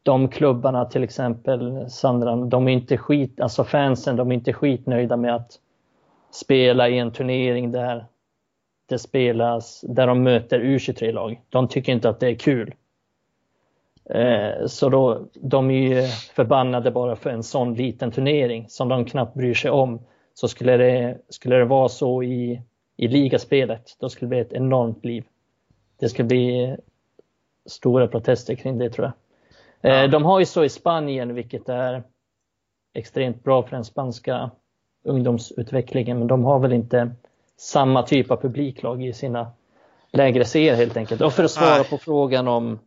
[0.02, 5.16] de klubbarna till exempel, Sandra, de är inte skit, alltså fansen, de är inte skitnöjda
[5.16, 5.52] med att
[6.30, 8.06] spela i en turnering där
[8.88, 11.40] det spelas, där de möter U23-lag.
[11.48, 12.74] De tycker inte att det är kul.
[14.10, 19.04] Eh, så då, de är ju förbannade bara för en sån liten turnering som de
[19.04, 20.00] knappt bryr sig om.
[20.34, 22.62] Så skulle det, skulle det vara så i,
[22.96, 25.24] i ligaspelet, då skulle det bli ett enormt liv.
[25.98, 26.76] Det skulle bli
[27.66, 29.92] stora protester kring det tror jag.
[29.92, 30.08] Eh, ja.
[30.08, 32.02] De har ju så i Spanien, vilket är
[32.94, 34.50] extremt bra för den spanska
[35.04, 37.10] ungdomsutvecklingen, men de har väl inte
[37.56, 39.52] samma typ av publiklag i sina
[40.12, 41.20] lägre serier helt enkelt.
[41.20, 41.84] Och för att svara Nej.
[41.90, 42.78] på frågan om,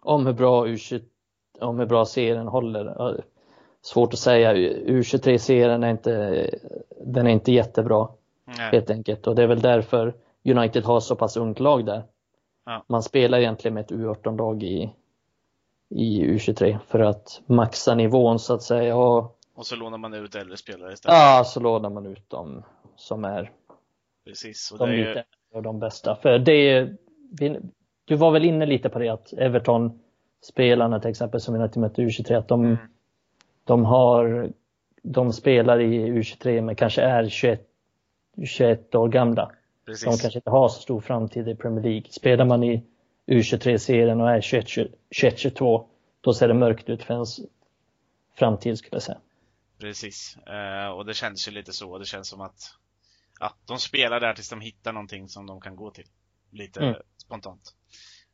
[0.00, 1.02] om hur bra U20,
[1.60, 3.24] om hur bra serien håller.
[3.82, 4.54] Svårt att säga.
[4.54, 6.50] U23-serien är inte,
[7.00, 8.08] den är inte jättebra
[8.44, 8.70] Nej.
[8.72, 12.02] helt enkelt och det är väl därför United har så pass ungt lag där.
[12.66, 12.84] Ja.
[12.86, 14.94] Man spelar egentligen med ett U18-lag i,
[15.88, 18.96] i U23 för att maxa nivån så att säga.
[18.96, 21.18] Och, och så lånar man ut äldre spelare istället?
[21.18, 22.62] Ja, så lånar man ut dem
[22.96, 23.52] som är
[24.24, 25.24] Precis, och de det
[25.54, 26.16] är de bästa.
[26.16, 26.96] För det är,
[28.10, 30.00] du var väl inne lite på det att Everton
[30.42, 32.76] spelarna till exempel som vi mötte U23 att de, mm.
[33.64, 34.50] de har
[35.02, 37.68] de spelar i U23 men kanske är 21,
[38.46, 39.52] 21 år gamla.
[39.86, 40.04] Precis.
[40.04, 42.10] De kanske inte har så stor framtid i Premier League.
[42.10, 42.84] Spelar man i
[43.26, 45.86] U23-serien och är 21-22
[46.20, 47.40] då ser det mörkt ut för ens
[48.38, 49.20] framtid skulle jag säga.
[49.78, 51.98] Precis, eh, och det känns ju lite så.
[51.98, 52.76] Det känns som att
[53.40, 56.06] ja, de spelar där tills de hittar någonting som de kan gå till.
[56.50, 56.94] Lite mm.
[57.16, 57.74] spontant.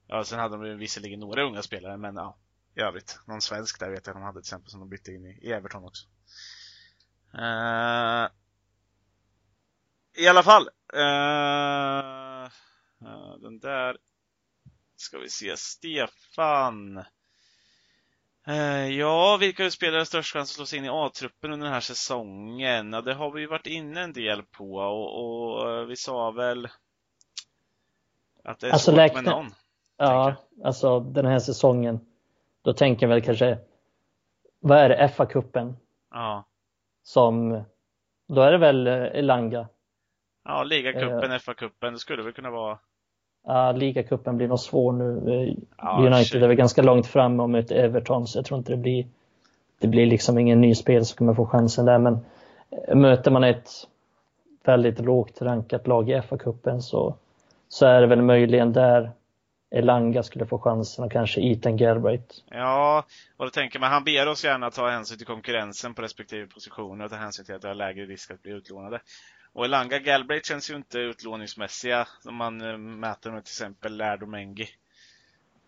[0.09, 2.37] Ja, sen hade de visserligen några unga spelare, men ja,
[2.75, 3.21] i övrigt.
[3.27, 5.53] Någon svensk där vet jag de hade till exempel som de bytte in i, i
[5.53, 6.07] Everton också.
[7.35, 8.29] Uh,
[10.15, 10.69] I alla fall.
[10.95, 12.49] Uh,
[13.03, 13.97] uh, den där
[14.97, 15.57] ska vi se.
[15.57, 17.05] Stefan.
[18.91, 21.81] Ja, vilka spelare har störst chans att slå sig in i A-truppen under den här
[21.81, 22.93] säsongen?
[22.93, 26.69] Ja, det har vi ju varit inne en del på och, och vi sa väl
[28.45, 29.55] att det är alltså, svårt med någon.
[29.97, 30.34] Ja,
[30.64, 32.01] alltså den här säsongen.
[32.62, 33.59] Då tänker jag väl kanske,
[34.61, 35.74] vad är det, FA-cupen?
[36.11, 36.44] Ja.
[37.03, 37.64] Som,
[38.28, 39.68] då är det väl eh, Elanga?
[40.44, 42.78] Ja, ligacupen, uh, FA-cupen, det skulle väl kunna vara
[43.47, 45.32] Ja, ligacupen blir nog svår nu.
[45.34, 46.42] Eh, ja, United shit.
[46.42, 49.07] är väl ganska långt fram och möter Everton så jag tror inte det blir
[49.78, 52.18] det blir liksom ingen ny spel som kommer få chansen där men
[52.70, 53.70] eh, möter man ett
[54.64, 57.14] väldigt lågt rankat lag i FA-cupen så,
[57.68, 59.11] så är det väl möjligen där
[59.71, 62.35] Elanga skulle få chansen och kanske Ethan Galbraith.
[62.51, 63.05] Ja,
[63.37, 67.05] och då tänker man, han ber oss gärna ta hänsyn till konkurrensen på respektive positioner
[67.05, 69.01] och ta hänsyn till att det har lägre risk att bli utlånade.
[69.53, 74.27] Och Elanga Galbraith känns ju inte utlåningsmässiga om man eh, mäter med till exempel Lärdo
[74.27, 74.69] Mengi.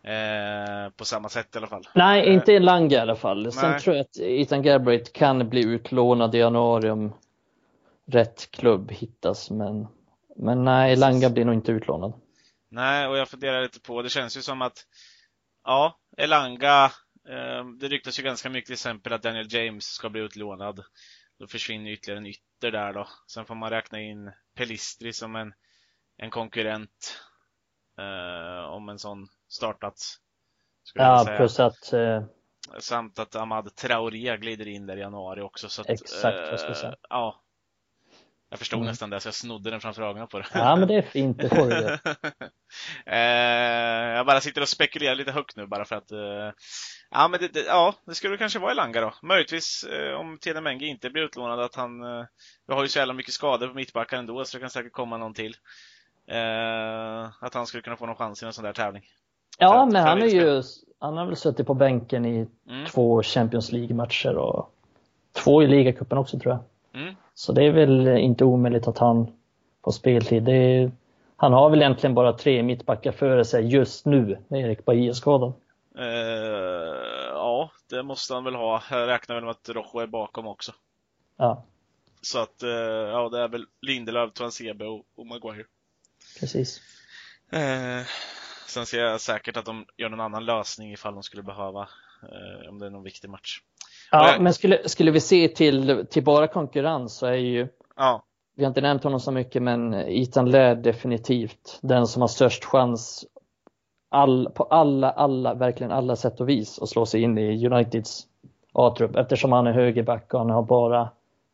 [0.02, 1.88] Eh, på samma sätt i alla fall.
[1.94, 3.52] Nej, eh, inte Elanga i alla fall.
[3.52, 3.80] Sen Nej.
[3.80, 7.12] tror jag att Ethan Galbraith kan bli utlånad i januari om
[8.06, 9.50] rätt klubb hittas.
[9.50, 9.86] Men,
[10.36, 12.12] men nej, Elanga blir nog inte utlånad.
[12.68, 14.86] Nej, och jag funderar lite på, det känns ju som att
[15.64, 16.84] ja, Elanga,
[17.28, 20.84] eh, det ryktas ju ganska mycket till exempel att Daniel James ska bli utlånad.
[21.38, 23.08] Då försvinner ytterligare en ytter där då.
[23.26, 25.52] Sen får man räkna in Pelistri som en,
[26.16, 27.20] en konkurrent
[27.98, 30.16] eh, om en sån startats.
[30.94, 32.24] Ja, plus att eh...
[32.78, 35.68] Samt att Ahmad Traoré glider in där i januari också.
[35.68, 36.92] Så att, Exakt, ska jag säga.
[36.92, 37.42] Eh, ja,
[38.50, 38.88] jag förstod mm.
[38.88, 40.46] nästan det, så jag snodde den framför ögonen på det.
[40.54, 41.76] Ja, men det är fint, det får du
[43.06, 46.52] eh, Jag bara sitter och spekulerar lite högt nu bara för att eh,
[47.10, 49.12] Ja, men det, det, ja, det skulle kanske vara Elanga då.
[49.22, 52.24] Möjligtvis eh, om Telemengi inte blir utlånad att han eh,
[52.66, 55.16] Vi har ju så jävla mycket skador på mittbackar ändå så det kan säkert komma
[55.16, 55.56] någon till.
[56.26, 59.02] Eh, att han skulle kunna få någon chans i en sån där tävling.
[59.58, 60.62] Ja, att, men han är ju
[60.98, 62.86] Han har väl suttit på bänken i mm.
[62.86, 64.72] två Champions League-matcher och
[65.32, 67.02] två i ligacupen också tror jag.
[67.02, 67.14] Mm.
[67.38, 69.32] Så det är väl inte omöjligt att han
[69.84, 70.48] får speltid.
[70.48, 70.92] Är,
[71.36, 75.52] han har väl egentligen bara tre mittbackar före sig just nu med Erik Bailly skadad.
[75.98, 76.04] Uh,
[77.30, 78.82] ja, det måste han väl ha.
[78.90, 80.72] Jag räknar väl med att Rojo är bakom också.
[81.36, 81.64] Ja.
[82.20, 85.64] Så att, uh, ja, det är väl Lindelöf, Twansebe och, och Maguire.
[86.40, 86.80] Precis.
[87.52, 88.06] Uh,
[88.66, 91.88] sen ser jag säkert att de gör någon annan lösning ifall de skulle behöva,
[92.68, 93.60] om det är någon viktig match.
[94.10, 98.22] Ja, men skulle, skulle vi se till, till bara konkurrens så är ju, ja.
[98.56, 102.64] vi har inte nämnt honom så mycket, men Ethan Laird definitivt den som har störst
[102.64, 103.26] chans
[104.08, 108.26] all, på alla, alla, verkligen alla sätt och vis att slå sig in i Uniteds
[108.72, 111.10] A-trupp eftersom han är högerback och han har bara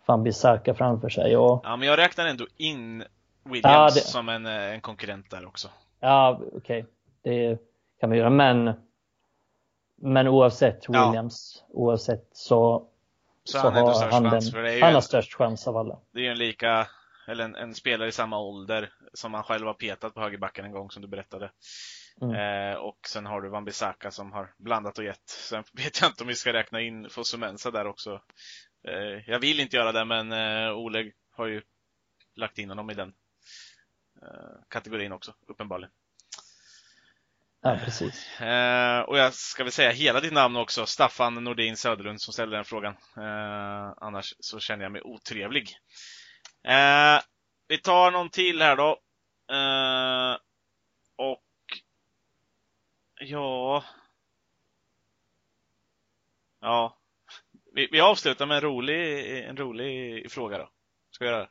[0.06, 1.36] van Bissaka framför sig.
[1.36, 1.60] Och...
[1.64, 3.04] Ja, men jag räknar ändå in
[3.44, 4.00] Williams ja, det...
[4.00, 5.68] som en, en konkurrent där också.
[6.00, 6.58] Ja, okej.
[6.58, 6.84] Okay.
[7.22, 7.58] Det
[8.00, 8.72] kan man göra, men
[10.04, 11.06] Men oavsett Ja.
[11.06, 12.86] Williams, oavsett så,
[13.44, 15.98] Så, så, han har han, den, han har störst chans av alla.
[16.12, 16.86] det är ju en lika,
[17.28, 20.72] eller en, en spelare i samma ålder som han själv har petat på högerbacken en
[20.72, 21.50] gång som du berättade.
[22.22, 22.34] Mm.
[22.34, 25.28] Eh, och sen har du Van Bissaka som har blandat och gett.
[25.28, 28.20] Sen vet jag inte om vi ska räkna in Fosumensa där också.
[28.88, 31.62] Eh, jag vill inte göra det men eh, Oleg har ju
[32.36, 33.12] lagt in honom i den
[34.22, 35.92] eh, kategorin också, uppenbarligen.
[37.66, 38.40] Ja, precis.
[38.40, 42.56] Eh, och jag ska väl säga hela ditt namn också, Staffan Nordin Söderlund som ställde
[42.56, 42.94] den frågan.
[43.16, 45.68] Eh, annars så känner jag mig otrevlig.
[46.68, 47.20] Eh,
[47.68, 48.90] vi tar någon till här då.
[49.54, 50.38] Eh,
[51.16, 51.42] och
[53.20, 53.84] ja.
[56.60, 56.98] Ja.
[57.74, 60.68] Vi, vi avslutar med en rolig, en rolig fråga då.
[61.10, 61.48] Ska vi göra det?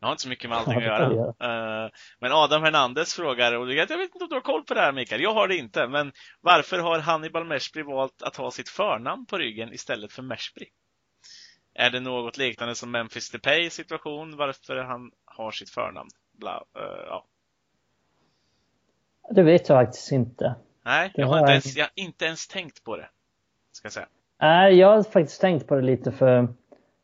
[0.00, 1.84] Jag har inte så mycket med allting att göra.
[1.84, 1.90] Eh,
[2.20, 4.92] men Adam Hernandez frågar, och jag vet inte om du har koll på det här
[4.92, 9.26] Mikael, jag har det inte, men varför har Hannibal Meshbri valt att ha sitt förnamn
[9.26, 10.66] på ryggen istället för Meshbri?
[11.74, 16.08] Är det något liknande som Memphis Depay situation, varför han har sitt förnamn?
[16.32, 17.24] Bla, eh, ja.
[19.30, 20.54] Det vet jag faktiskt inte.
[20.84, 23.08] Nej, jag har, inte ens, jag har inte ens tänkt på det.
[23.72, 24.08] Ska jag säga.
[24.40, 26.48] Nej, jag har faktiskt tänkt på det lite för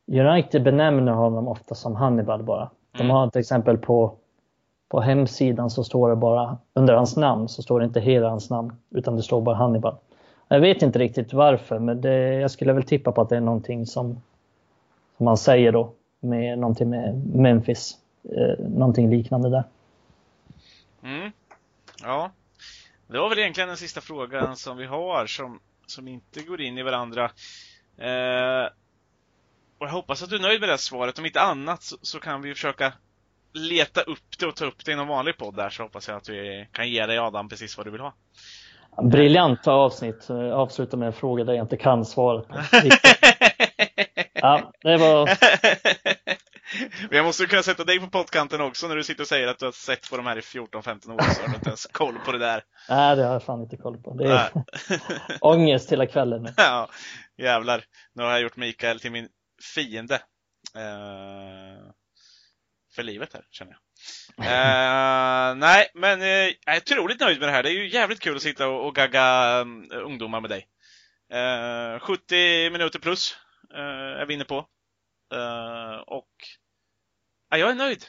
[0.07, 2.71] United benämner honom ofta som Hannibal bara.
[2.97, 3.11] De Mm.
[3.11, 4.17] har till exempel på,
[4.89, 8.51] på hemsidan så står det bara under hans namn så står det inte hela hans
[8.51, 9.97] namn utan det står bara Hannibal.
[10.49, 13.41] Jag vet inte riktigt varför men det, jag skulle väl tippa på att det är
[13.41, 14.23] någonting som,
[15.17, 17.99] som man säger då med någonting med Memphis.
[18.25, 19.65] Eh, någonting liknande där.
[21.03, 21.33] Mm.
[22.03, 22.31] Ja,
[23.07, 26.79] det var väl egentligen den sista frågan som vi har som, som inte går in
[26.79, 27.25] i varandra.
[27.97, 28.69] Eh,
[29.79, 31.19] och jag hoppas att du är nöjd med det svaret.
[31.19, 32.93] Om inte annat så, så kan vi försöka
[33.53, 36.17] leta upp det och ta upp det i någon vanlig podd där så hoppas jag
[36.17, 38.15] att vi kan ge dig Adam precis vad du vill ha.
[39.03, 40.31] Briljanta avsnitt.
[40.31, 42.47] Avsluta med en fråga där jag inte kan svaret.
[44.33, 45.31] Ja, det var
[47.09, 49.49] Men jag måste ju kunna sätta dig på pottkanten också när du sitter och säger
[49.49, 51.87] att du har sett på de här i 14-15 år så har du inte ens
[51.87, 52.63] koll på det där.
[52.89, 54.15] Nej, det har jag fan inte koll på.
[54.15, 54.51] Det är
[55.41, 56.53] ångest hela kvällen nu.
[56.57, 56.89] Ja,
[57.39, 57.85] jävlar.
[58.13, 59.29] Nu har jag gjort Mikael till min
[59.75, 60.15] fiende.
[60.75, 61.91] Eh,
[62.95, 63.81] för livet här, känner jag.
[64.39, 67.63] Eh, nej, men eh, jag är otroligt nöjd med det här.
[67.63, 70.69] Det är ju jävligt kul att sitta och, och gagga um, ungdomar med dig.
[71.33, 73.37] Eh, 70 minuter plus
[73.75, 74.57] eh, är vi inne på.
[75.35, 76.29] Eh, och
[77.51, 78.05] ja, jag är nöjd.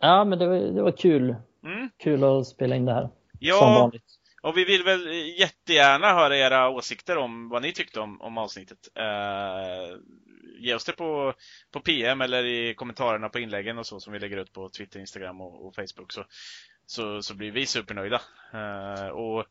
[0.00, 1.34] Ja, men det var, det var kul.
[1.64, 1.90] Mm.
[1.98, 3.02] Kul att spela in det här.
[3.02, 4.04] Som Ja, vanligt.
[4.42, 5.06] och vi vill väl
[5.38, 8.78] jättegärna höra era åsikter om vad ni tyckte om, om avsnittet.
[8.94, 9.96] Eh,
[10.60, 11.34] ge oss det på,
[11.70, 15.00] på PM eller i kommentarerna på inläggen och så som vi lägger ut på Twitter,
[15.00, 16.24] Instagram och, och Facebook så,
[16.86, 18.20] så, så blir vi supernöjda.
[18.52, 19.46] Eh, och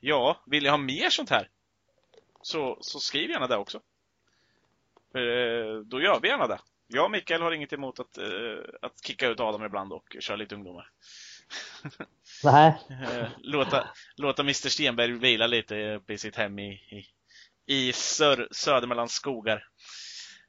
[0.00, 1.48] ja, vill ni ha mer sånt här
[2.42, 3.80] så, så skriv gärna det också.
[5.12, 6.58] För, eh, då gör vi gärna det.
[6.86, 10.36] Jag och Mikael har inget emot att, eh, att kicka ut Adam ibland och köra
[10.36, 10.90] lite ungdomar.
[12.44, 12.74] Nej,
[13.38, 17.06] låta, låta Mr Stenberg vila lite uppe i sitt hem i, i,
[17.66, 19.69] i sör, Södermanlands skogar.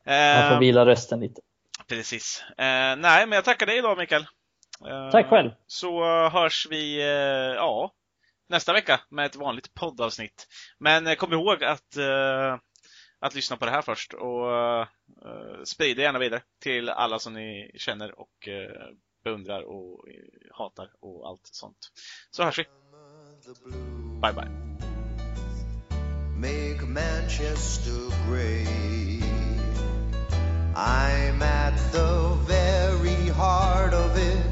[0.06, 1.42] Man får Eh, vila rösten lite.
[1.88, 2.44] precis.
[2.50, 2.56] Eh,
[2.98, 4.26] nej, men jag tackar dig idag Mikael.
[4.90, 5.52] Eh, Tack själv.
[5.68, 7.92] Så hörs vi, eh, ja,
[8.50, 10.48] nästa vecka med ett vanligt poddavsnitt.
[10.80, 12.58] Men eh, kom ihåg att, eh,
[13.20, 14.88] att lyssna på det här först och eh,
[15.64, 18.88] sprid det gärna vidare till alla som ni känner och eh,
[19.24, 20.16] beundrar och eh,
[20.58, 21.78] hatar och allt sånt.
[22.32, 22.66] Så hörs vi.
[24.22, 24.52] Bye bye.
[30.76, 34.46] I'm at the very heart of it.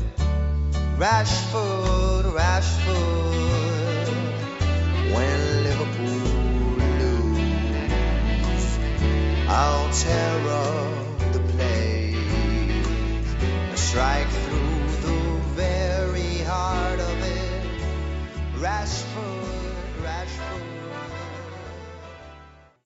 [0.98, 4.08] Rashford, Rashford.
[5.14, 8.78] When Liverpool lose,
[9.48, 12.16] I'll tear up the place.
[13.72, 14.49] A Strike